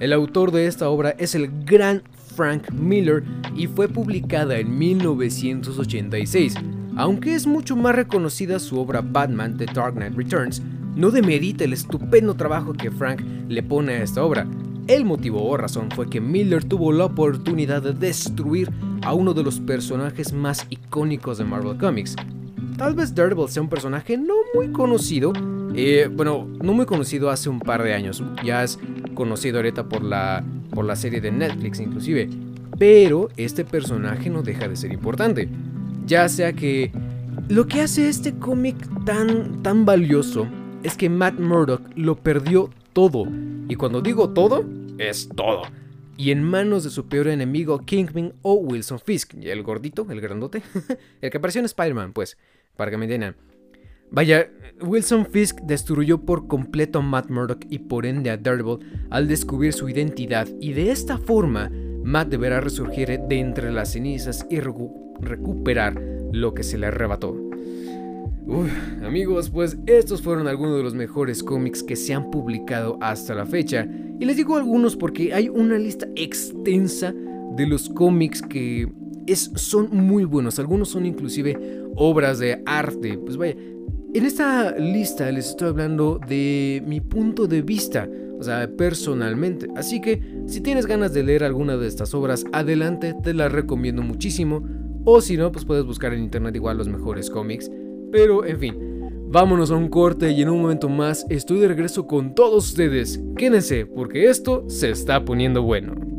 El 0.00 0.12
autor 0.12 0.50
de 0.50 0.66
esta 0.66 0.88
obra 0.88 1.10
es 1.16 1.36
el 1.36 1.64
gran 1.64 2.02
Frank 2.34 2.72
Miller 2.72 3.22
y 3.54 3.68
fue 3.68 3.86
publicada 3.86 4.58
en 4.58 4.76
1986. 4.76 6.54
Aunque 6.96 7.36
es 7.36 7.46
mucho 7.46 7.76
más 7.76 7.94
reconocida 7.94 8.58
su 8.58 8.80
obra 8.80 9.00
Batman 9.00 9.56
The 9.56 9.66
Dark 9.66 9.94
Knight 9.94 10.16
Returns, 10.16 10.60
no 10.96 11.12
demerita 11.12 11.62
el 11.62 11.72
estupendo 11.72 12.34
trabajo 12.34 12.72
que 12.72 12.90
Frank 12.90 13.22
le 13.48 13.62
pone 13.62 13.92
a 13.92 14.02
esta 14.02 14.24
obra. 14.24 14.48
El 14.88 15.04
motivo 15.04 15.44
o 15.48 15.56
razón 15.56 15.90
fue 15.92 16.10
que 16.10 16.20
Miller 16.20 16.64
tuvo 16.64 16.92
la 16.92 17.04
oportunidad 17.04 17.82
de 17.82 17.92
destruir 17.92 18.68
a 19.02 19.14
uno 19.14 19.32
de 19.32 19.44
los 19.44 19.60
personajes 19.60 20.32
más 20.32 20.66
icónicos 20.70 21.38
de 21.38 21.44
Marvel 21.44 21.78
Comics. 21.78 22.16
Tal 22.76 22.94
vez 22.94 23.14
Daredevil 23.14 23.48
sea 23.48 23.62
un 23.62 23.68
personaje 23.68 24.18
no 24.18 24.34
muy 24.54 24.72
conocido, 24.72 25.32
eh, 25.74 26.08
bueno, 26.12 26.48
no 26.62 26.72
muy 26.72 26.84
conocido 26.84 27.30
hace 27.30 27.48
un 27.48 27.60
par 27.60 27.82
de 27.82 27.94
años, 27.94 28.24
ya 28.44 28.64
es 28.64 28.78
conocido 29.14 29.58
ahorita 29.58 29.88
por 29.88 30.02
la, 30.02 30.44
por 30.70 30.84
la 30.84 30.96
serie 30.96 31.20
de 31.20 31.30
Netflix 31.30 31.78
inclusive, 31.78 32.28
pero 32.78 33.28
este 33.36 33.64
personaje 33.64 34.30
no 34.30 34.42
deja 34.42 34.66
de 34.66 34.74
ser 34.74 34.92
importante, 34.92 35.48
ya 36.06 36.28
sea 36.28 36.54
que 36.54 36.90
lo 37.48 37.66
que 37.66 37.82
hace 37.82 38.08
este 38.08 38.34
cómic 38.34 38.76
tan, 39.04 39.62
tan 39.62 39.84
valioso 39.84 40.46
es 40.82 40.96
que 40.96 41.08
Matt 41.08 41.38
Murdock 41.38 41.82
lo 41.94 42.16
perdió 42.16 42.70
todo, 42.92 43.26
y 43.72 43.74
cuando 43.74 44.02
digo 44.02 44.34
todo, 44.34 44.66
es 44.98 45.30
todo. 45.34 45.62
Y 46.18 46.30
en 46.30 46.42
manos 46.42 46.84
de 46.84 46.90
su 46.90 47.08
peor 47.08 47.28
enemigo, 47.28 47.78
Kingpin 47.78 48.34
o 48.42 48.52
Wilson 48.52 49.00
Fisk, 49.00 49.32
el 49.40 49.62
gordito, 49.62 50.06
el 50.10 50.20
grandote, 50.20 50.62
el 51.22 51.30
que 51.30 51.38
apareció 51.38 51.60
en 51.60 51.64
Spider-Man, 51.64 52.12
pues, 52.12 52.36
para 52.76 52.90
que 52.90 52.98
me 52.98 53.06
entiendan. 53.06 53.34
Vaya, 54.10 54.50
Wilson 54.82 55.24
Fisk 55.24 55.60
destruyó 55.62 56.20
por 56.20 56.48
completo 56.48 56.98
a 56.98 57.02
Matt 57.02 57.30
Murdock 57.30 57.64
y 57.70 57.78
por 57.78 58.04
ende 58.04 58.28
a 58.28 58.36
Daredevil 58.36 59.06
al 59.08 59.26
descubrir 59.26 59.72
su 59.72 59.88
identidad 59.88 60.46
y 60.60 60.74
de 60.74 60.90
esta 60.90 61.16
forma 61.16 61.70
Matt 62.04 62.28
deberá 62.28 62.60
resurgir 62.60 63.08
de 63.08 63.38
entre 63.38 63.72
las 63.72 63.92
cenizas 63.92 64.46
y 64.50 64.60
recuperar 64.60 65.98
lo 66.30 66.52
que 66.52 66.62
se 66.62 66.76
le 66.76 66.88
arrebató. 66.88 67.51
Amigos, 69.02 69.48
pues 69.48 69.78
estos 69.86 70.20
fueron 70.20 70.46
algunos 70.46 70.76
de 70.76 70.82
los 70.82 70.94
mejores 70.94 71.42
cómics 71.42 71.82
que 71.82 71.96
se 71.96 72.12
han 72.12 72.30
publicado 72.30 72.98
hasta 73.00 73.34
la 73.34 73.46
fecha. 73.46 73.88
Y 74.20 74.24
les 74.24 74.36
digo 74.36 74.56
algunos 74.56 74.96
porque 74.96 75.32
hay 75.32 75.48
una 75.48 75.78
lista 75.78 76.06
extensa 76.16 77.14
de 77.56 77.66
los 77.66 77.88
cómics 77.88 78.42
que 78.42 78.92
es, 79.26 79.50
son 79.54 79.88
muy 79.90 80.24
buenos. 80.24 80.58
Algunos 80.58 80.90
son 80.90 81.06
inclusive 81.06 81.58
obras 81.96 82.38
de 82.38 82.62
arte. 82.66 83.16
Pues 83.16 83.36
vaya, 83.36 83.54
en 84.14 84.26
esta 84.26 84.76
lista 84.76 85.30
les 85.32 85.48
estoy 85.48 85.68
hablando 85.68 86.20
de 86.28 86.82
mi 86.86 87.00
punto 87.00 87.46
de 87.46 87.62
vista, 87.62 88.08
o 88.38 88.42
sea, 88.42 88.68
personalmente. 88.76 89.68
Así 89.76 90.00
que 90.00 90.42
si 90.46 90.60
tienes 90.60 90.86
ganas 90.86 91.14
de 91.14 91.22
leer 91.22 91.44
alguna 91.44 91.76
de 91.78 91.88
estas 91.88 92.12
obras, 92.12 92.44
adelante, 92.52 93.14
te 93.22 93.32
las 93.32 93.50
recomiendo 93.50 94.02
muchísimo. 94.02 94.62
O 95.04 95.20
si 95.20 95.36
no, 95.36 95.50
pues 95.50 95.64
puedes 95.64 95.84
buscar 95.84 96.12
en 96.12 96.22
internet 96.22 96.54
igual 96.54 96.78
los 96.78 96.88
mejores 96.88 97.28
cómics. 97.28 97.70
Pero, 98.12 98.44
en 98.44 98.58
fin, 98.58 98.76
vámonos 99.28 99.70
a 99.70 99.76
un 99.76 99.88
corte 99.88 100.30
y 100.30 100.42
en 100.42 100.50
un 100.50 100.60
momento 100.60 100.90
más 100.90 101.24
estoy 101.30 101.58
de 101.58 101.68
regreso 101.68 102.06
con 102.06 102.34
todos 102.34 102.68
ustedes. 102.68 103.18
Quédense, 103.36 103.86
porque 103.86 104.28
esto 104.28 104.64
se 104.68 104.90
está 104.90 105.24
poniendo 105.24 105.62
bueno. 105.62 106.11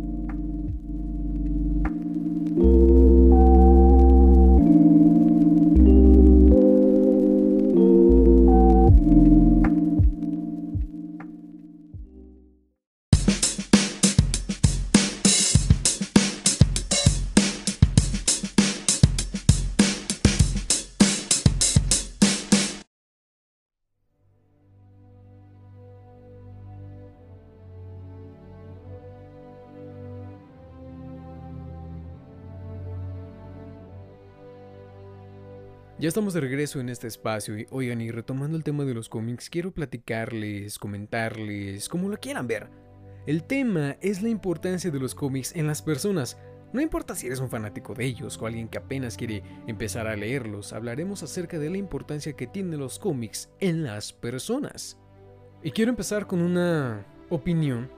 Ya 36.03 36.09
estamos 36.09 36.33
de 36.33 36.41
regreso 36.41 36.81
en 36.81 36.89
este 36.89 37.07
espacio 37.07 37.57
y 37.57 37.65
oigan, 37.71 38.01
y 38.01 38.11
retomando 38.11 38.57
el 38.57 38.63
tema 38.65 38.83
de 38.83 38.93
los 38.93 39.07
cómics, 39.07 39.49
quiero 39.49 39.71
platicarles, 39.71 40.77
comentarles, 40.77 41.87
como 41.87 42.09
lo 42.09 42.17
quieran 42.17 42.45
ver. 42.45 42.67
El 43.25 43.45
tema 43.45 43.95
es 44.01 44.21
la 44.21 44.27
importancia 44.27 44.91
de 44.91 44.99
los 44.99 45.15
cómics 45.15 45.55
en 45.55 45.65
las 45.65 45.81
personas. 45.81 46.37
No 46.73 46.81
importa 46.81 47.15
si 47.15 47.27
eres 47.27 47.39
un 47.39 47.49
fanático 47.49 47.93
de 47.93 48.03
ellos 48.03 48.37
o 48.37 48.45
alguien 48.45 48.67
que 48.67 48.79
apenas 48.79 49.15
quiere 49.15 49.43
empezar 49.65 50.07
a 50.07 50.17
leerlos, 50.17 50.73
hablaremos 50.73 51.23
acerca 51.23 51.57
de 51.57 51.69
la 51.69 51.77
importancia 51.77 52.33
que 52.33 52.47
tienen 52.47 52.81
los 52.81 52.99
cómics 52.99 53.49
en 53.61 53.83
las 53.83 54.11
personas. 54.11 54.99
Y 55.63 55.71
quiero 55.71 55.89
empezar 55.89 56.27
con 56.27 56.41
una 56.41 57.05
opinión 57.29 57.89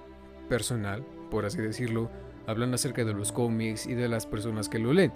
personal, 0.48 1.04
por 1.32 1.48
así 1.48 1.58
decirlo, 1.58 2.12
hablando 2.46 2.76
acerca 2.76 3.04
de 3.04 3.16
los 3.16 3.32
cómics 3.32 3.88
y 3.88 3.96
de 3.96 4.08
las 4.08 4.28
personas 4.28 4.70
que 4.70 4.78
lo 4.78 4.94
leen. 4.94 5.12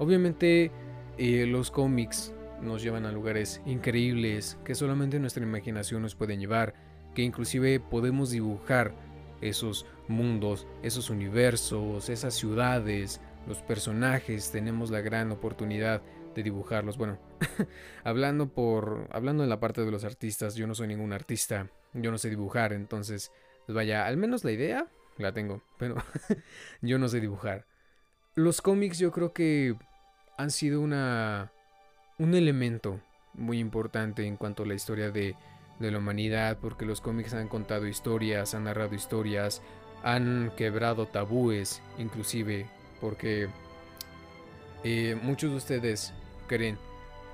Obviamente 0.00 0.72
los 1.18 1.70
cómics 1.70 2.32
nos 2.60 2.82
llevan 2.82 3.06
a 3.06 3.12
lugares 3.12 3.60
increíbles 3.66 4.58
que 4.64 4.74
solamente 4.74 5.18
nuestra 5.18 5.42
imaginación 5.42 6.02
nos 6.02 6.14
puede 6.14 6.36
llevar, 6.36 6.74
que 7.14 7.22
inclusive 7.22 7.80
podemos 7.80 8.30
dibujar 8.30 8.94
esos 9.40 9.86
mundos, 10.08 10.66
esos 10.82 11.10
universos, 11.10 12.08
esas 12.08 12.34
ciudades, 12.34 13.20
los 13.46 13.62
personajes, 13.62 14.50
tenemos 14.50 14.90
la 14.90 15.00
gran 15.00 15.30
oportunidad 15.30 16.02
de 16.34 16.42
dibujarlos. 16.42 16.96
Bueno, 16.96 17.18
hablando 18.04 18.48
por 18.48 19.08
hablando 19.12 19.42
en 19.42 19.50
la 19.50 19.60
parte 19.60 19.84
de 19.84 19.90
los 19.90 20.04
artistas, 20.04 20.54
yo 20.54 20.66
no 20.66 20.74
soy 20.74 20.88
ningún 20.88 21.12
artista, 21.12 21.70
yo 21.92 22.10
no 22.10 22.18
sé 22.18 22.30
dibujar, 22.30 22.72
entonces, 22.72 23.30
vaya, 23.68 24.06
al 24.06 24.16
menos 24.16 24.44
la 24.44 24.52
idea 24.52 24.86
la 25.18 25.32
tengo, 25.32 25.62
pero 25.78 25.96
yo 26.82 26.98
no 26.98 27.08
sé 27.08 27.20
dibujar. 27.20 27.66
Los 28.34 28.60
cómics 28.60 28.98
yo 28.98 29.12
creo 29.12 29.32
que 29.32 29.76
han 30.36 30.50
sido 30.50 30.80
una, 30.80 31.50
un 32.18 32.34
elemento 32.34 33.00
muy 33.34 33.58
importante 33.58 34.26
en 34.26 34.36
cuanto 34.36 34.62
a 34.62 34.66
la 34.66 34.74
historia 34.74 35.10
de, 35.10 35.36
la 35.80 35.98
humanidad, 35.98 36.58
porque 36.60 36.86
los 36.86 37.00
cómics 37.00 37.34
han 37.34 37.48
contado 37.48 37.86
historias, 37.86 38.54
han 38.54 38.64
narrado 38.64 38.94
historias, 38.94 39.60
han 40.02 40.52
quebrado 40.56 41.06
tabúes, 41.06 41.82
inclusive, 41.98 42.66
porque 43.00 43.48
eh, 44.82 45.18
muchos 45.22 45.50
de 45.50 45.56
ustedes 45.56 46.14
creen 46.46 46.78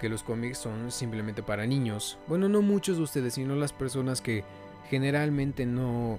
que 0.01 0.09
los 0.09 0.23
cómics 0.23 0.59
son 0.59 0.91
simplemente 0.91 1.43
para 1.43 1.67
niños. 1.67 2.19
Bueno, 2.27 2.49
no 2.49 2.63
muchos 2.63 2.97
de 2.97 3.03
ustedes, 3.03 3.35
sino 3.35 3.55
las 3.55 3.73
personas 3.73 4.21
que 4.21 4.43
generalmente 4.89 5.67
no, 5.67 6.19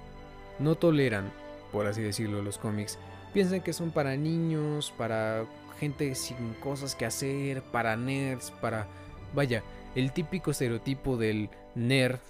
no 0.58 0.76
toleran, 0.76 1.30
por 1.72 1.86
así 1.86 2.00
decirlo, 2.00 2.40
los 2.40 2.56
cómics. 2.56 2.98
Piensan 3.34 3.62
que 3.62 3.72
son 3.72 3.90
para 3.90 4.16
niños, 4.16 4.94
para 4.96 5.44
gente 5.82 6.14
sin 6.14 6.54
cosas 6.60 6.94
que 6.94 7.04
hacer, 7.04 7.60
para 7.60 7.96
nerds, 7.96 8.52
para... 8.52 8.86
Vaya, 9.34 9.64
el 9.96 10.12
típico 10.12 10.52
estereotipo 10.52 11.16
del 11.16 11.50
nerd, 11.74 12.20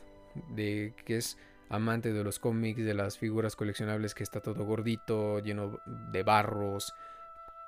de 0.54 0.94
que 1.04 1.18
es 1.18 1.36
amante 1.68 2.14
de 2.14 2.24
los 2.24 2.38
cómics, 2.38 2.82
de 2.82 2.94
las 2.94 3.18
figuras 3.18 3.54
coleccionables, 3.54 4.14
que 4.14 4.22
está 4.22 4.40
todo 4.40 4.64
gordito, 4.64 5.38
lleno 5.40 5.78
de 6.12 6.22
barros, 6.22 6.94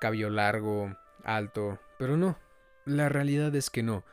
cabello 0.01 0.31
largo, 0.31 0.97
alto. 1.23 1.77
Pero 1.99 2.17
no, 2.17 2.35
la 2.85 3.07
realidad 3.07 3.53
es 3.55 3.69
que 3.69 3.83
no. 3.83 4.03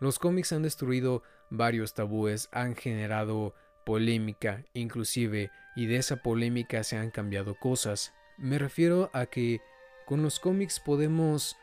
Los 0.00 0.18
cómics 0.18 0.52
han 0.52 0.60
destruido 0.60 1.22
varios 1.48 1.94
tabúes, 1.94 2.50
han 2.52 2.76
generado 2.76 3.54
polémica, 3.86 4.66
inclusive, 4.74 5.50
y 5.74 5.86
de 5.86 5.96
esa 5.96 6.16
polémica 6.16 6.84
se 6.84 6.98
han 6.98 7.10
cambiado 7.10 7.54
cosas. 7.54 8.12
Me 8.36 8.58
refiero 8.58 9.08
a 9.14 9.24
que 9.24 9.62
con 10.04 10.22
los 10.22 10.40
cómics 10.40 10.80
podemos 10.80 11.56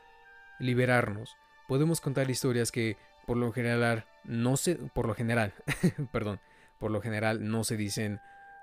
liberarnos, 0.59 1.35
podemos 1.67 2.01
contar 2.01 2.29
historias 2.29 2.71
que 2.71 2.97
por 3.25 3.37
lo 3.37 3.51
general 3.51 4.05
no 4.23 4.57
se 4.57 4.75
por 4.75 5.07
lo 5.07 5.15
general, 5.15 5.53
perdón, 6.11 6.39
por 6.79 6.91
lo 6.91 7.01
general 7.01 7.49
no 7.49 7.63
se 7.63 7.77
dicen, 7.77 8.19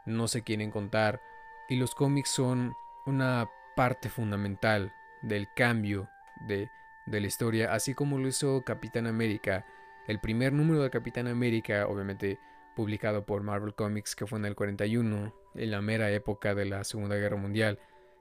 no 0.06 0.28
se 0.28 0.42
quieren 0.42 0.70
contar 0.70 1.20
y 1.68 1.76
los 1.76 1.94
cómics 1.94 2.30
son 2.30 2.75
una 3.06 3.49
parte 3.76 4.08
fundamental 4.08 4.92
del 5.23 5.49
cambio 5.54 6.08
de, 6.47 6.70
de 7.06 7.20
la 7.20 7.26
historia, 7.26 7.73
así 7.73 7.94
como 7.94 8.18
lo 8.18 8.28
hizo 8.28 8.62
Capitán 8.64 9.06
América, 9.06 9.66
el 10.06 10.20
primer 10.20 10.52
número 10.52 10.82
de 10.82 10.90
Capitán 10.90 11.26
América, 11.26 11.87
obviamente 11.87 12.38
publicado 12.75 13.26
por 13.26 13.42
Marvel 13.42 13.75
Comics, 13.75 14.14
que 14.14 14.26
fue 14.26 14.38
en 14.38 14.47
el 14.47 14.54
41, 14.54 15.35
en 15.54 15.70
la 15.70 15.82
mera 15.82 16.11
época 16.11 16.54
de 16.54 16.64
la 16.64 16.85
Segunda 16.85 17.16
Guerra 17.16 17.37
Mundial. 17.37 17.78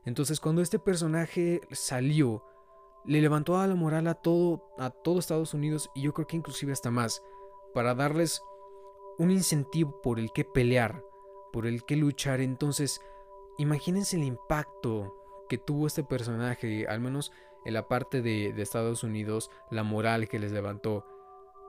Entonces 0.07 0.39
cuando 0.39 0.61
este 0.61 0.79
personaje 0.79 1.59
salió, 1.71 2.41
le 3.03 3.19
levantó 3.19 3.57
a 3.57 3.67
la 3.67 3.75
moral 3.75 4.07
a 4.07 4.13
todo, 4.13 4.63
a 4.77 4.89
todo 4.89 5.19
Estados 5.19 5.53
Unidos 5.53 5.91
y 5.93 6.03
yo 6.03 6.13
creo 6.13 6.27
que 6.27 6.37
inclusive 6.37 6.71
hasta 6.71 6.89
más, 6.89 7.21
para 7.73 7.93
darles 7.93 8.41
un 9.17 9.31
incentivo 9.31 10.01
por 10.01 10.17
el 10.17 10.31
que 10.31 10.45
pelear, 10.45 11.03
por 11.51 11.67
el 11.67 11.83
que 11.83 11.97
luchar. 11.97 12.39
Entonces, 12.39 13.01
imagínense 13.57 14.15
el 14.15 14.23
impacto 14.23 15.13
que 15.49 15.57
tuvo 15.57 15.87
este 15.87 16.05
personaje, 16.05 16.87
al 16.87 17.01
menos 17.01 17.33
en 17.65 17.73
la 17.73 17.89
parte 17.89 18.21
de, 18.21 18.53
de 18.53 18.61
Estados 18.61 19.03
Unidos, 19.03 19.51
la 19.71 19.83
moral 19.83 20.29
que 20.29 20.39
les 20.39 20.53
levantó. 20.53 21.05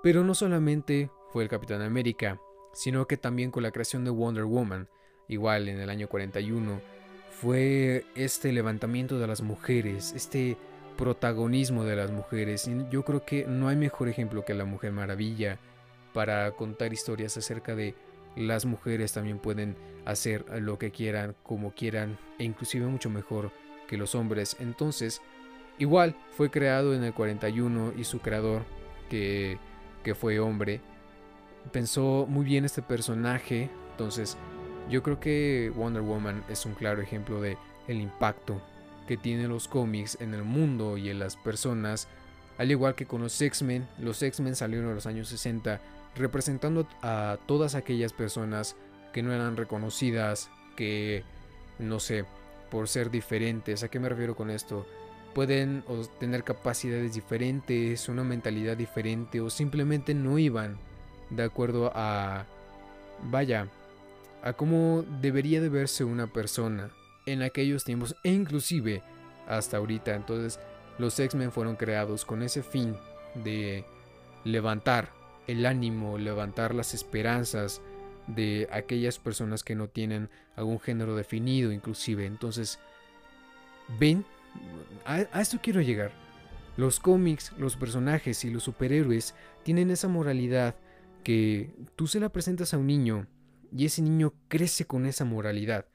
Pero 0.00 0.22
no 0.22 0.36
solamente 0.36 1.10
fue 1.30 1.42
el 1.42 1.48
Capitán 1.48 1.82
América, 1.82 2.40
sino 2.72 3.08
que 3.08 3.16
también 3.16 3.50
con 3.50 3.64
la 3.64 3.72
creación 3.72 4.04
de 4.04 4.12
Wonder 4.12 4.44
Woman, 4.44 4.88
igual 5.26 5.68
en 5.68 5.80
el 5.80 5.90
año 5.90 6.08
41, 6.08 6.97
fue 7.30 8.04
este 8.14 8.52
levantamiento 8.52 9.18
de 9.18 9.26
las 9.26 9.42
mujeres, 9.42 10.12
este 10.16 10.56
protagonismo 10.96 11.84
de 11.84 11.96
las 11.96 12.10
mujeres. 12.10 12.68
Yo 12.90 13.04
creo 13.04 13.24
que 13.24 13.46
no 13.46 13.68
hay 13.68 13.76
mejor 13.76 14.08
ejemplo 14.08 14.44
que 14.44 14.54
la 14.54 14.64
Mujer 14.64 14.92
Maravilla 14.92 15.58
para 16.12 16.50
contar 16.52 16.92
historias 16.92 17.36
acerca 17.36 17.74
de 17.74 17.94
las 18.36 18.66
mujeres 18.66 19.12
también 19.12 19.38
pueden 19.38 19.76
hacer 20.04 20.44
lo 20.60 20.78
que 20.78 20.90
quieran, 20.90 21.36
como 21.42 21.72
quieran, 21.72 22.18
e 22.38 22.44
inclusive 22.44 22.86
mucho 22.86 23.10
mejor 23.10 23.52
que 23.86 23.96
los 23.96 24.14
hombres. 24.14 24.56
Entonces, 24.58 25.22
igual 25.78 26.16
fue 26.36 26.50
creado 26.50 26.94
en 26.94 27.04
el 27.04 27.14
41 27.14 27.92
y 27.96 28.04
su 28.04 28.20
creador, 28.20 28.62
que, 29.08 29.58
que 30.02 30.14
fue 30.14 30.40
hombre, 30.40 30.80
pensó 31.72 32.26
muy 32.28 32.44
bien 32.44 32.64
este 32.64 32.82
personaje. 32.82 33.70
Entonces, 33.92 34.36
yo 34.88 35.02
creo 35.02 35.20
que 35.20 35.72
Wonder 35.74 36.02
Woman 36.02 36.44
es 36.48 36.64
un 36.66 36.74
claro 36.74 37.02
ejemplo 37.02 37.40
de 37.40 37.56
el 37.88 38.00
impacto 38.00 38.60
que 39.06 39.16
tienen 39.16 39.48
los 39.48 39.68
cómics 39.68 40.18
en 40.20 40.34
el 40.34 40.42
mundo 40.42 40.98
y 40.98 41.08
en 41.10 41.18
las 41.18 41.36
personas, 41.36 42.08
al 42.58 42.70
igual 42.70 42.94
que 42.94 43.06
con 43.06 43.22
los 43.22 43.40
X-Men. 43.40 43.88
Los 43.98 44.22
X-Men 44.22 44.56
salieron 44.56 44.88
en 44.88 44.94
los 44.94 45.06
años 45.06 45.28
60 45.28 45.80
representando 46.16 46.86
a 47.02 47.38
todas 47.46 47.74
aquellas 47.74 48.12
personas 48.12 48.76
que 49.12 49.22
no 49.22 49.32
eran 49.32 49.56
reconocidas, 49.56 50.50
que 50.76 51.24
no 51.78 52.00
sé, 52.00 52.24
por 52.70 52.88
ser 52.88 53.10
diferentes. 53.10 53.82
¿A 53.82 53.88
qué 53.88 53.98
me 53.98 54.08
refiero 54.08 54.36
con 54.36 54.50
esto? 54.50 54.86
Pueden 55.34 55.84
tener 56.18 56.44
capacidades 56.44 57.14
diferentes, 57.14 58.08
una 58.08 58.24
mentalidad 58.24 58.76
diferente 58.76 59.40
o 59.40 59.50
simplemente 59.50 60.14
no 60.14 60.38
iban 60.38 60.78
de 61.30 61.44
acuerdo 61.44 61.92
a 61.94 62.46
vaya, 63.30 63.68
a 64.42 64.52
cómo 64.52 65.04
debería 65.20 65.60
de 65.60 65.68
verse 65.68 66.04
una 66.04 66.32
persona 66.32 66.90
en 67.26 67.42
aquellos 67.42 67.84
tiempos 67.84 68.16
e 68.24 68.32
inclusive 68.32 69.02
hasta 69.46 69.76
ahorita. 69.76 70.14
Entonces, 70.14 70.60
los 70.98 71.18
X-Men 71.18 71.52
fueron 71.52 71.76
creados 71.76 72.24
con 72.24 72.42
ese 72.42 72.62
fin 72.62 72.96
de 73.34 73.84
levantar 74.44 75.12
el 75.46 75.66
ánimo, 75.66 76.18
levantar 76.18 76.74
las 76.74 76.94
esperanzas 76.94 77.80
de 78.26 78.68
aquellas 78.70 79.18
personas 79.18 79.64
que 79.64 79.74
no 79.74 79.88
tienen 79.88 80.28
algún 80.54 80.80
género 80.80 81.16
definido 81.16 81.72
inclusive. 81.72 82.26
Entonces, 82.26 82.78
ven, 83.98 84.24
a, 85.04 85.20
esto 85.40 85.58
quiero 85.62 85.80
llegar. 85.80 86.12
Los 86.76 87.00
cómics, 87.00 87.52
los 87.58 87.76
personajes 87.76 88.44
y 88.44 88.50
los 88.50 88.62
superhéroes 88.62 89.34
tienen 89.64 89.90
esa 89.90 90.08
moralidad 90.08 90.76
que 91.24 91.70
tú 91.96 92.06
se 92.06 92.20
la 92.20 92.28
presentas 92.28 92.72
a 92.72 92.78
un 92.78 92.86
niño 92.86 93.26
y 93.76 93.84
ese 93.84 94.02
niño 94.02 94.34
crece 94.48 94.86
con 94.86 95.06
esa 95.06 95.24
moralidad. 95.24 95.86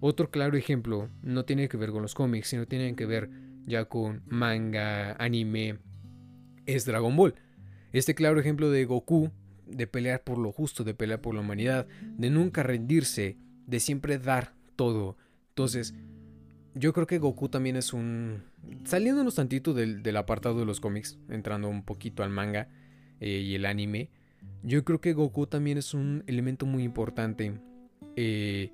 Otro 0.00 0.30
claro 0.30 0.56
ejemplo 0.56 1.08
no 1.22 1.44
tiene 1.44 1.68
que 1.68 1.76
ver 1.76 1.90
con 1.90 2.02
los 2.02 2.14
cómics, 2.14 2.48
sino 2.48 2.66
tiene 2.66 2.94
que 2.94 3.06
ver 3.06 3.30
ya 3.66 3.86
con 3.86 4.22
manga, 4.26 5.12
anime, 5.18 5.78
es 6.66 6.84
Dragon 6.84 7.16
Ball. 7.16 7.34
Este 7.92 8.14
claro 8.14 8.40
ejemplo 8.40 8.70
de 8.70 8.84
Goku, 8.84 9.30
de 9.66 9.86
pelear 9.86 10.22
por 10.22 10.38
lo 10.38 10.52
justo, 10.52 10.84
de 10.84 10.94
pelear 10.94 11.20
por 11.20 11.34
la 11.34 11.40
humanidad, 11.40 11.86
de 12.02 12.30
nunca 12.30 12.62
rendirse, 12.62 13.38
de 13.66 13.80
siempre 13.80 14.18
dar 14.18 14.52
todo. 14.76 15.16
Entonces, 15.50 15.94
yo 16.74 16.92
creo 16.92 17.06
que 17.06 17.18
Goku 17.18 17.48
también 17.48 17.76
es 17.76 17.92
un... 17.92 18.42
Saliéndonos 18.84 19.36
tantito 19.36 19.72
del, 19.72 20.02
del 20.02 20.16
apartado 20.16 20.58
de 20.58 20.66
los 20.66 20.80
cómics, 20.80 21.18
entrando 21.28 21.68
un 21.68 21.84
poquito 21.84 22.22
al 22.22 22.30
manga 22.30 22.68
eh, 23.20 23.40
y 23.40 23.54
el 23.54 23.64
anime, 23.64 24.10
yo 24.62 24.84
creo 24.84 25.00
que 25.00 25.12
Goku 25.12 25.46
también 25.46 25.78
es 25.78 25.94
un 25.94 26.24
elemento 26.26 26.66
muy 26.66 26.82
importante. 26.82 27.60
Eh, 28.16 28.72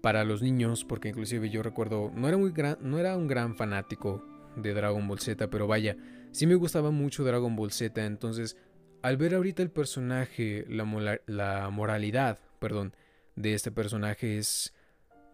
para 0.00 0.24
los 0.24 0.42
niños, 0.42 0.84
porque 0.84 1.08
inclusive 1.08 1.50
yo 1.50 1.62
recuerdo, 1.62 2.12
no 2.14 2.28
era, 2.28 2.36
muy 2.36 2.52
gran, 2.52 2.78
no 2.80 2.98
era 2.98 3.16
un 3.16 3.26
gran 3.26 3.56
fanático 3.56 4.24
de 4.56 4.74
Dragon 4.74 5.06
Ball 5.06 5.18
Z, 5.18 5.50
pero 5.50 5.66
vaya, 5.66 5.96
sí 6.30 6.46
me 6.46 6.54
gustaba 6.54 6.90
mucho 6.90 7.24
Dragon 7.24 7.54
Ball 7.56 7.72
Z, 7.72 8.04
entonces 8.04 8.56
al 9.02 9.16
ver 9.16 9.34
ahorita 9.34 9.62
el 9.62 9.70
personaje, 9.70 10.64
la, 10.68 11.20
la 11.26 11.70
moralidad, 11.70 12.38
perdón, 12.58 12.94
de 13.36 13.54
este 13.54 13.70
personaje 13.70 14.38
es, 14.38 14.74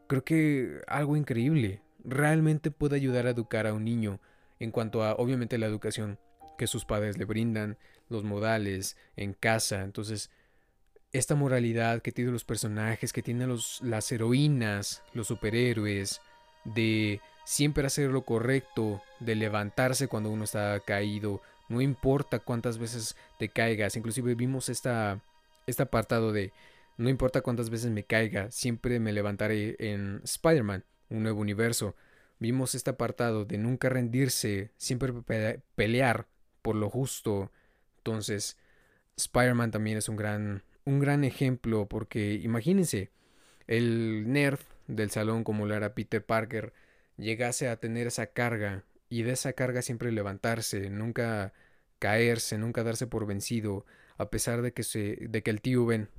creo 0.07 0.25
que 0.25 0.83
algo 0.87 1.17
increíble, 1.17 1.83
realmente 2.05 2.71
puede 2.71 2.97
ayudar 2.97 3.27
a 3.27 3.31
educar 3.31 3.67
a 3.67 3.73
un 3.73 3.85
niño 3.85 4.21
en 4.61 4.71
cuanto 4.71 5.03
a, 5.03 5.15
obviamente, 5.15 5.59
la 5.59 5.67
educación 5.67 6.19
que 6.59 6.67
sus 6.67 6.85
padres 6.85 7.19
le 7.19 7.25
brindan, 7.25 7.79
los 8.09 8.25
modales 8.25 8.97
en 9.17 9.33
casa, 9.33 9.83
entonces 9.83 10.31
esta 11.12 11.37
moralidad 11.37 12.03
que 12.03 12.12
tienen 12.12 12.33
los 12.33 12.45
personajes, 12.45 13.12
que 13.12 13.23
tienen 13.23 13.49
los, 13.49 13.81
las 13.83 14.11
heroínas, 14.11 15.03
los 15.12 15.29
superhéroes, 15.29 16.21
de 16.64 17.21
siempre 17.45 17.87
hacer 17.87 18.11
lo 18.11 18.23
correcto, 18.23 19.01
de 19.21 19.37
levantarse 19.37 20.09
cuando 20.09 20.31
uno 20.31 20.45
está 20.45 20.81
caído, 20.81 21.40
no 21.69 21.81
importa 21.81 22.40
cuántas 22.40 22.79
veces 22.79 23.17
te 23.38 23.49
caigas, 23.49 23.97
inclusive 23.97 24.35
vimos 24.35 24.69
esta, 24.69 25.21
este 25.67 25.85
apartado 25.85 26.33
de 26.33 26.53
no 26.97 27.09
importa 27.09 27.40
cuántas 27.40 27.71
veces 27.71 27.90
me 27.90 28.05
caiga, 28.05 28.51
siempre 28.51 29.01
me 29.01 29.12
levantaré 29.12 29.77
en 29.79 30.21
Spider-Man, 30.25 30.85
un 31.11 31.23
nuevo 31.23 31.40
universo. 31.40 31.97
Vimos 32.38 32.75
este 32.75 32.90
apartado 32.90 33.45
de 33.45 33.59
nunca 33.59 33.88
rendirse, 33.88 34.71
siempre 34.77 35.12
pelear 35.75 36.27
por 36.62 36.77
lo 36.77 36.90
justo. 36.90 37.51
Entonces, 38.05 38.59
Spider-Man 39.17 39.71
también 39.71 39.97
es 39.99 40.09
un 40.09 40.17
gran 40.17 40.62
un 40.85 41.01
gran 41.01 41.25
ejemplo 41.25 41.87
porque 41.88 42.35
imagínense, 42.35 43.11
el 43.67 44.31
nerd 44.31 44.61
del 44.87 45.11
salón 45.11 45.45
como 45.45 45.67
lo 45.67 45.75
era 45.75 45.95
Peter 45.95 46.25
Parker 46.25 46.73
llegase 47.17 47.69
a 47.69 47.77
tener 47.81 48.07
esa 48.07 48.27
carga 48.27 48.85
y 49.09 49.23
de 49.23 49.33
esa 49.33 49.53
carga 49.55 49.83
siempre 49.83 50.12
levantarse, 50.12 50.90
nunca 50.90 51.53
caerse, 51.99 52.59
nunca 52.59 52.83
darse 52.83 53.07
por 53.07 53.27
vencido, 53.27 53.87
a 54.19 54.31
pesar 54.31 54.62
de 54.62 54.73
que, 54.73 54.83
se, 54.83 55.17
de 55.21 55.43
que 55.43 55.51
el 55.51 55.61
tío 55.61 55.87
Ben 55.87 56.11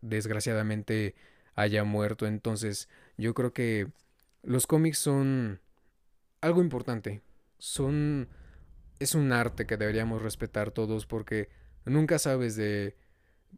desgraciadamente 0.00 1.14
haya 1.54 1.84
muerto. 1.84 2.26
Entonces 2.26 2.88
yo 3.16 3.34
creo 3.34 3.52
que 3.52 3.88
los 4.42 4.66
cómics 4.66 4.98
son 4.98 5.60
algo 6.40 6.62
importante, 6.62 7.22
son... 7.58 8.28
es 9.00 9.14
un 9.14 9.32
arte 9.32 9.66
que 9.66 9.76
deberíamos 9.76 10.22
respetar 10.22 10.70
todos 10.70 11.06
porque 11.06 11.48
nunca 11.84 12.18
sabes 12.18 12.54
de 12.54 12.96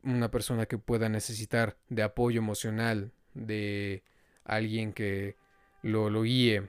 una 0.05 0.31
persona 0.31 0.66
que 0.66 0.78
pueda 0.78 1.09
necesitar 1.09 1.76
de 1.88 2.05
apoyo 2.05 2.38
emocional, 2.38 3.12
de 3.35 4.05
alguien 4.44 4.92
que 4.92 5.37
lo, 5.83 6.22
guíe. 6.22 6.68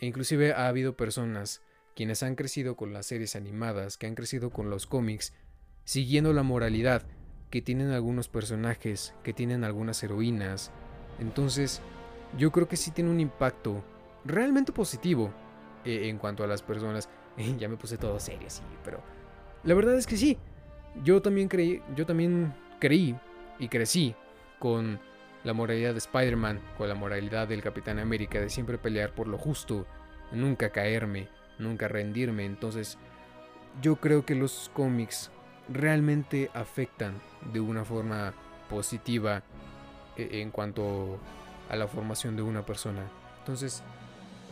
E 0.00 0.06
inclusive 0.06 0.52
ha 0.52 0.68
habido 0.68 0.96
personas 0.96 1.62
quienes 1.96 2.22
han 2.22 2.36
crecido 2.36 2.76
con 2.76 2.92
las 2.92 3.06
series 3.06 3.36
animadas, 3.36 3.96
que 3.96 4.06
han 4.06 4.14
crecido 4.14 4.50
con 4.50 4.68
los 4.68 4.86
cómics, 4.86 5.32
siguiendo 5.84 6.32
la 6.32 6.42
moralidad 6.42 7.06
que 7.50 7.62
tienen 7.62 7.90
algunos 7.90 8.28
personajes, 8.28 9.14
que 9.22 9.32
tienen 9.32 9.64
algunas 9.64 10.02
heroínas. 10.02 10.72
Entonces, 11.20 11.80
yo 12.36 12.52
creo 12.52 12.68
que 12.68 12.76
sí 12.76 12.90
tiene 12.90 13.10
un 13.10 13.20
impacto 13.20 13.82
realmente 14.24 14.72
positivo 14.72 15.32
eh, 15.84 16.08
en 16.08 16.18
cuanto 16.18 16.44
a 16.44 16.48
las 16.48 16.62
personas. 16.62 17.08
ya 17.58 17.68
me 17.68 17.76
puse 17.76 17.98
todo 17.98 18.18
serio, 18.20 18.48
sí, 18.48 18.62
pero 18.84 19.00
la 19.64 19.74
verdad 19.74 19.96
es 19.96 20.06
que 20.06 20.16
sí. 20.16 20.38
Yo 21.02 21.20
también 21.20 21.48
creí, 21.48 21.82
yo 21.96 22.06
también 22.06 22.54
creí 22.78 23.16
y 23.58 23.68
crecí 23.68 24.14
con 24.60 25.00
la 25.42 25.52
moralidad 25.52 25.92
de 25.92 25.98
Spider-Man, 25.98 26.60
con 26.78 26.88
la 26.88 26.94
moralidad 26.94 27.48
del 27.48 27.62
Capitán 27.62 27.98
América 27.98 28.40
de 28.40 28.48
siempre 28.48 28.78
pelear 28.78 29.14
por 29.14 29.26
lo 29.26 29.36
justo, 29.36 29.86
nunca 30.32 30.70
caerme, 30.70 31.28
nunca 31.58 31.88
rendirme. 31.88 32.44
Entonces, 32.44 32.96
yo 33.82 33.96
creo 33.96 34.24
que 34.24 34.34
los 34.34 34.70
cómics 34.72 35.30
realmente 35.68 36.50
afectan 36.54 37.20
de 37.52 37.60
una 37.60 37.84
forma 37.84 38.32
positiva 38.70 39.42
e, 40.16 40.40
en 40.40 40.50
cuanto 40.50 41.18
a 41.68 41.76
la 41.76 41.88
formación 41.88 42.36
de 42.36 42.42
una 42.42 42.64
persona. 42.64 43.02
Entonces, 43.40 43.82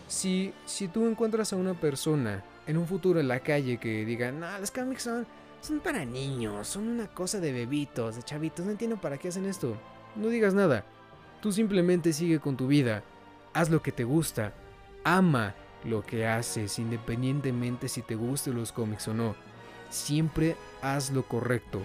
si, 0.08 0.52
si 0.66 0.88
tú 0.88 1.06
encuentras 1.06 1.52
a 1.52 1.56
una 1.56 1.74
persona 1.74 2.44
en 2.66 2.76
un 2.78 2.86
futuro 2.86 3.20
en 3.20 3.28
la 3.28 3.40
calle 3.40 3.78
que 3.78 4.04
diga, 4.04 4.32
no, 4.32 4.58
los 4.58 4.70
cómics 4.70 5.02
son 5.02 5.26
son 5.62 5.78
para 5.78 6.04
niños, 6.04 6.66
son 6.66 6.88
una 6.88 7.06
cosa 7.06 7.38
de 7.38 7.52
bebitos, 7.52 8.16
de 8.16 8.24
chavitos, 8.24 8.64
no 8.66 8.72
entiendo 8.72 9.00
para 9.00 9.16
qué 9.16 9.28
hacen 9.28 9.46
esto. 9.46 9.76
No 10.16 10.26
digas 10.26 10.54
nada. 10.54 10.84
Tú 11.40 11.52
simplemente 11.52 12.12
sigue 12.12 12.40
con 12.40 12.56
tu 12.56 12.66
vida. 12.66 13.04
Haz 13.54 13.70
lo 13.70 13.80
que 13.80 13.92
te 13.92 14.02
gusta. 14.02 14.52
Ama 15.04 15.54
lo 15.84 16.02
que 16.02 16.26
haces, 16.26 16.80
independientemente 16.80 17.88
si 17.88 18.02
te 18.02 18.16
gusten 18.16 18.56
los 18.56 18.72
cómics 18.72 19.06
o 19.06 19.14
no. 19.14 19.36
Siempre 19.88 20.56
haz 20.80 21.12
lo 21.12 21.22
correcto. 21.22 21.82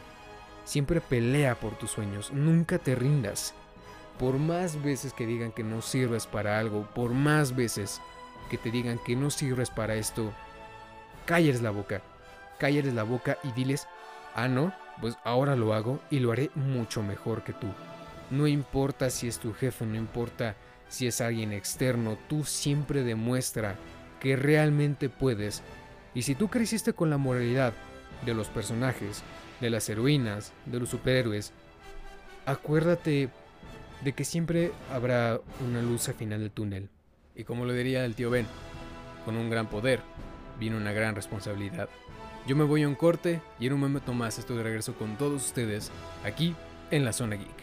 Siempre 0.66 1.00
pelea 1.00 1.60
por 1.60 1.78
tus 1.78 1.92
sueños. 1.92 2.32
Nunca 2.32 2.80
te 2.80 2.96
rindas. 2.96 3.54
Por 4.18 4.40
más 4.40 4.82
veces 4.82 5.14
que 5.14 5.28
digan 5.28 5.52
que 5.52 5.64
no 5.64 5.84
sirves 5.84 6.26
para 6.26 6.58
algo, 6.58 6.88
por 6.96 7.12
más 7.12 7.56
veces 7.56 8.02
que 8.50 8.58
te 8.58 8.72
digan 8.72 8.98
que 8.98 9.16
no 9.16 9.30
sirves 9.30 9.70
para 9.70 9.94
esto, 9.96 10.34
calles 11.28 11.62
la 11.62 11.70
boca 11.70 12.02
cállales 12.58 12.94
la 12.94 13.04
boca 13.04 13.38
y 13.44 13.52
diles, 13.52 13.88
ah, 14.36 14.48
no, 14.48 14.74
pues 15.00 15.18
ahora 15.24 15.56
lo 15.56 15.74
hago 15.74 16.00
y 16.10 16.20
lo 16.20 16.32
haré 16.32 16.52
mucho 16.56 17.04
mejor 17.04 17.44
que 17.44 17.54
tú. 17.54 17.68
No 18.30 18.48
importa 18.48 19.10
si 19.10 19.28
es 19.28 19.40
tu 19.40 19.54
jefe, 19.54 19.86
no 19.86 19.96
importa 19.96 20.56
si 20.90 21.08
es 21.08 21.22
alguien 21.22 21.54
externo, 21.54 22.18
tú 22.28 22.44
siempre 22.44 23.04
demuestra 23.04 23.76
que 24.20 24.36
realmente 24.36 25.10
puedes. 25.10 25.64
Y 26.14 26.24
si 26.24 26.36
tú 26.36 26.50
creciste 26.50 26.94
con 26.94 27.10
la 27.10 27.18
moralidad 27.18 27.74
de 28.26 28.34
los 28.34 28.48
personajes, 28.48 29.24
de 29.62 29.70
las 29.70 29.88
heroínas, 29.90 30.54
de 30.66 30.80
los 30.80 30.90
superhéroes, 30.90 31.54
acuérdate 32.46 33.30
de 34.04 34.14
que 34.14 34.26
siempre 34.26 34.72
habrá 34.92 35.40
una 35.66 35.82
luz 35.82 36.08
al 36.10 36.16
final 36.16 36.40
del 36.40 36.52
túnel. 36.52 36.90
Y 37.36 37.44
como 37.44 37.66
lo 37.66 37.74
diría 37.74 38.04
el 38.06 38.16
tío 38.16 38.30
Ben, 38.30 38.48
con 39.26 39.38
un 39.38 39.50
gran 39.50 39.68
poder 39.68 40.02
viene 40.60 40.78
una 40.78 40.92
gran 40.92 41.16
responsabilidad. 41.16 41.90
Yo 42.48 42.56
me 42.56 42.64
voy 42.64 42.84
a 42.84 42.88
un 42.88 42.96
corte 42.96 43.42
y 43.60 43.68
en 43.68 43.74
un 43.74 43.80
momento 43.80 44.14
más 44.14 44.40
estoy 44.40 44.58
de 44.58 44.64
regreso 44.64 44.94
con 44.96 45.18
todos 45.18 45.46
ustedes 45.46 45.92
aquí 46.24 46.56
en 46.92 47.04
la 47.04 47.14
zona 47.14 47.36
geek. 47.36 47.57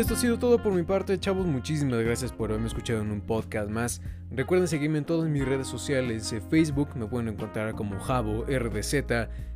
Esto 0.00 0.14
ha 0.14 0.16
sido 0.16 0.38
todo 0.38 0.62
por 0.62 0.72
mi 0.72 0.82
parte, 0.82 1.20
chavos. 1.20 1.46
Muchísimas 1.46 2.00
gracias 2.00 2.32
por 2.32 2.48
haberme 2.48 2.68
escuchado 2.68 3.02
en 3.02 3.10
un 3.10 3.20
podcast 3.20 3.68
más. 3.68 4.00
Recuerden 4.30 4.66
seguirme 4.66 4.96
en 4.96 5.04
todas 5.04 5.28
mis 5.28 5.44
redes 5.44 5.66
sociales. 5.66 6.32
En 6.32 6.40
Facebook 6.40 6.96
me 6.96 7.06
pueden 7.06 7.28
encontrar 7.28 7.74
como 7.74 8.00
Javo 8.00 8.46
RDZ. 8.46 8.94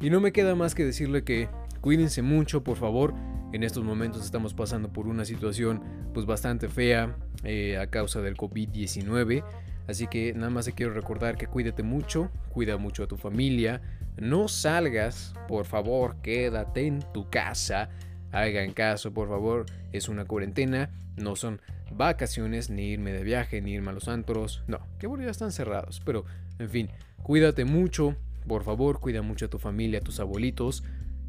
Y 0.01 0.09
no 0.09 0.21
me 0.21 0.31
queda 0.31 0.55
más 0.55 0.75
que 0.75 0.85
decirle 0.85 1.23
que 1.23 1.49
cuídense 1.81 2.21
mucho, 2.21 2.63
por 2.63 2.77
favor. 2.77 3.13
En 3.51 3.63
estos 3.63 3.83
momentos 3.83 4.23
estamos 4.23 4.53
pasando 4.53 4.93
por 4.93 5.07
una 5.07 5.25
situación 5.25 5.81
pues 6.13 6.25
bastante 6.25 6.69
fea 6.69 7.17
eh, 7.43 7.77
a 7.77 7.87
causa 7.87 8.21
del 8.21 8.37
COVID-19. 8.37 9.43
Así 9.87 10.07
que 10.07 10.33
nada 10.33 10.51
más 10.51 10.65
te 10.65 10.73
quiero 10.73 10.93
recordar 10.93 11.35
que 11.35 11.47
cuídate 11.47 11.83
mucho, 11.83 12.29
cuida 12.49 12.77
mucho 12.77 13.03
a 13.03 13.07
tu 13.07 13.17
familia, 13.17 13.81
no 14.17 14.47
salgas, 14.47 15.33
por 15.47 15.65
favor, 15.65 16.17
quédate 16.21 16.85
en 16.85 16.99
tu 17.11 17.29
casa. 17.29 17.89
Hagan 18.31 18.73
caso, 18.73 19.11
por 19.11 19.27
favor, 19.27 19.65
es 19.91 20.07
una 20.07 20.25
cuarentena, 20.25 20.91
no 21.17 21.35
son 21.35 21.59
vacaciones, 21.91 22.69
ni 22.69 22.89
irme 22.89 23.11
de 23.11 23.23
viaje, 23.23 23.61
ni 23.61 23.71
irme 23.71 23.89
a 23.89 23.93
los 23.93 24.07
antros. 24.07 24.63
No, 24.67 24.79
que 24.99 25.07
bueno, 25.07 25.23
ya 25.23 25.31
están 25.31 25.51
cerrados, 25.51 26.01
pero 26.05 26.23
en 26.59 26.69
fin, 26.69 26.89
cuídate 27.23 27.65
mucho, 27.65 28.15
por 28.49 28.63
favor, 28.63 28.99
cuida 28.99 29.21
mucho 29.21 29.45
a 29.45 29.49
tu 29.49 29.59
familia, 29.59 29.99
a 29.99 30.03
tus 30.03 30.19
abuelitos. 30.19 30.83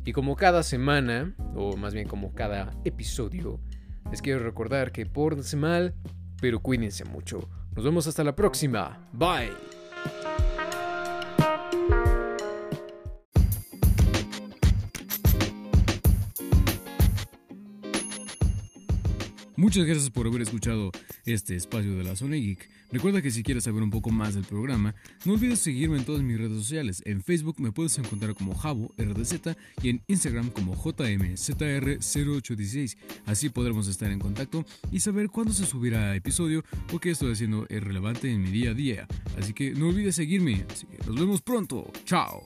Y 0.04 0.12
como 0.12 0.35
cada 0.35 0.64
semana, 0.64 1.37
o 1.54 1.76
más 1.76 1.94
bien 1.94 2.09
como 2.09 2.35
cada 2.35 2.72
episodio, 2.85 3.61
les 4.11 4.22
quiero 4.22 4.40
recordar 4.40 4.90
que 4.90 5.06
pórtense 5.06 5.56
mal, 5.56 5.94
pero 6.40 6.61
cuídense 6.61 7.04
mucho. 7.04 7.48
Nos 7.76 7.85
vemos 7.85 8.09
hasta 8.09 8.24
la 8.24 8.35
próxima. 8.35 9.09
Bye. 9.12 9.80
Muchas 19.70 19.87
gracias 19.87 20.11
por 20.11 20.26
haber 20.26 20.42
escuchado 20.42 20.90
este 21.24 21.54
espacio 21.54 21.96
de 21.96 22.02
la 22.02 22.16
Zona 22.16 22.35
Geek. 22.35 22.68
Recuerda 22.90 23.22
que 23.22 23.30
si 23.30 23.44
quieres 23.44 23.62
saber 23.62 23.85
un 23.85 23.90
poco 23.90 24.11
más 24.11 24.35
del 24.35 24.42
programa, 24.42 24.96
no 25.24 25.35
olvides 25.35 25.61
seguirme 25.61 25.96
en 25.96 26.04
todas 26.04 26.22
mis 26.22 26.38
redes 26.38 26.59
sociales. 26.59 27.02
En 27.04 27.22
Facebook 27.22 27.61
me 27.61 27.70
puedes 27.70 27.96
encontrar 27.96 28.35
como 28.35 28.56
Javo 28.56 28.92
RDZ 28.98 29.54
y 29.80 29.90
en 29.90 30.02
Instagram 30.09 30.50
como 30.50 30.74
JMZR0816. 30.74 32.96
Así 33.26 33.48
podremos 33.48 33.87
estar 33.87 34.11
en 34.11 34.18
contacto 34.18 34.66
y 34.90 34.98
saber 34.98 35.28
cuándo 35.28 35.52
se 35.52 35.64
subirá 35.64 36.16
episodio 36.16 36.64
o 36.92 36.98
qué 36.98 37.12
estoy 37.12 37.30
haciendo 37.30 37.64
es 37.68 37.80
relevante 37.80 38.28
en 38.28 38.42
mi 38.42 38.50
día 38.50 38.72
a 38.72 38.74
día. 38.74 39.06
Así 39.38 39.52
que 39.52 39.70
no 39.70 39.90
olvides 39.90 40.16
seguirme. 40.16 40.66
Así 40.68 40.88
que 40.88 40.98
nos 41.06 41.14
vemos 41.14 41.42
pronto. 41.42 41.92
Chao. 42.04 42.44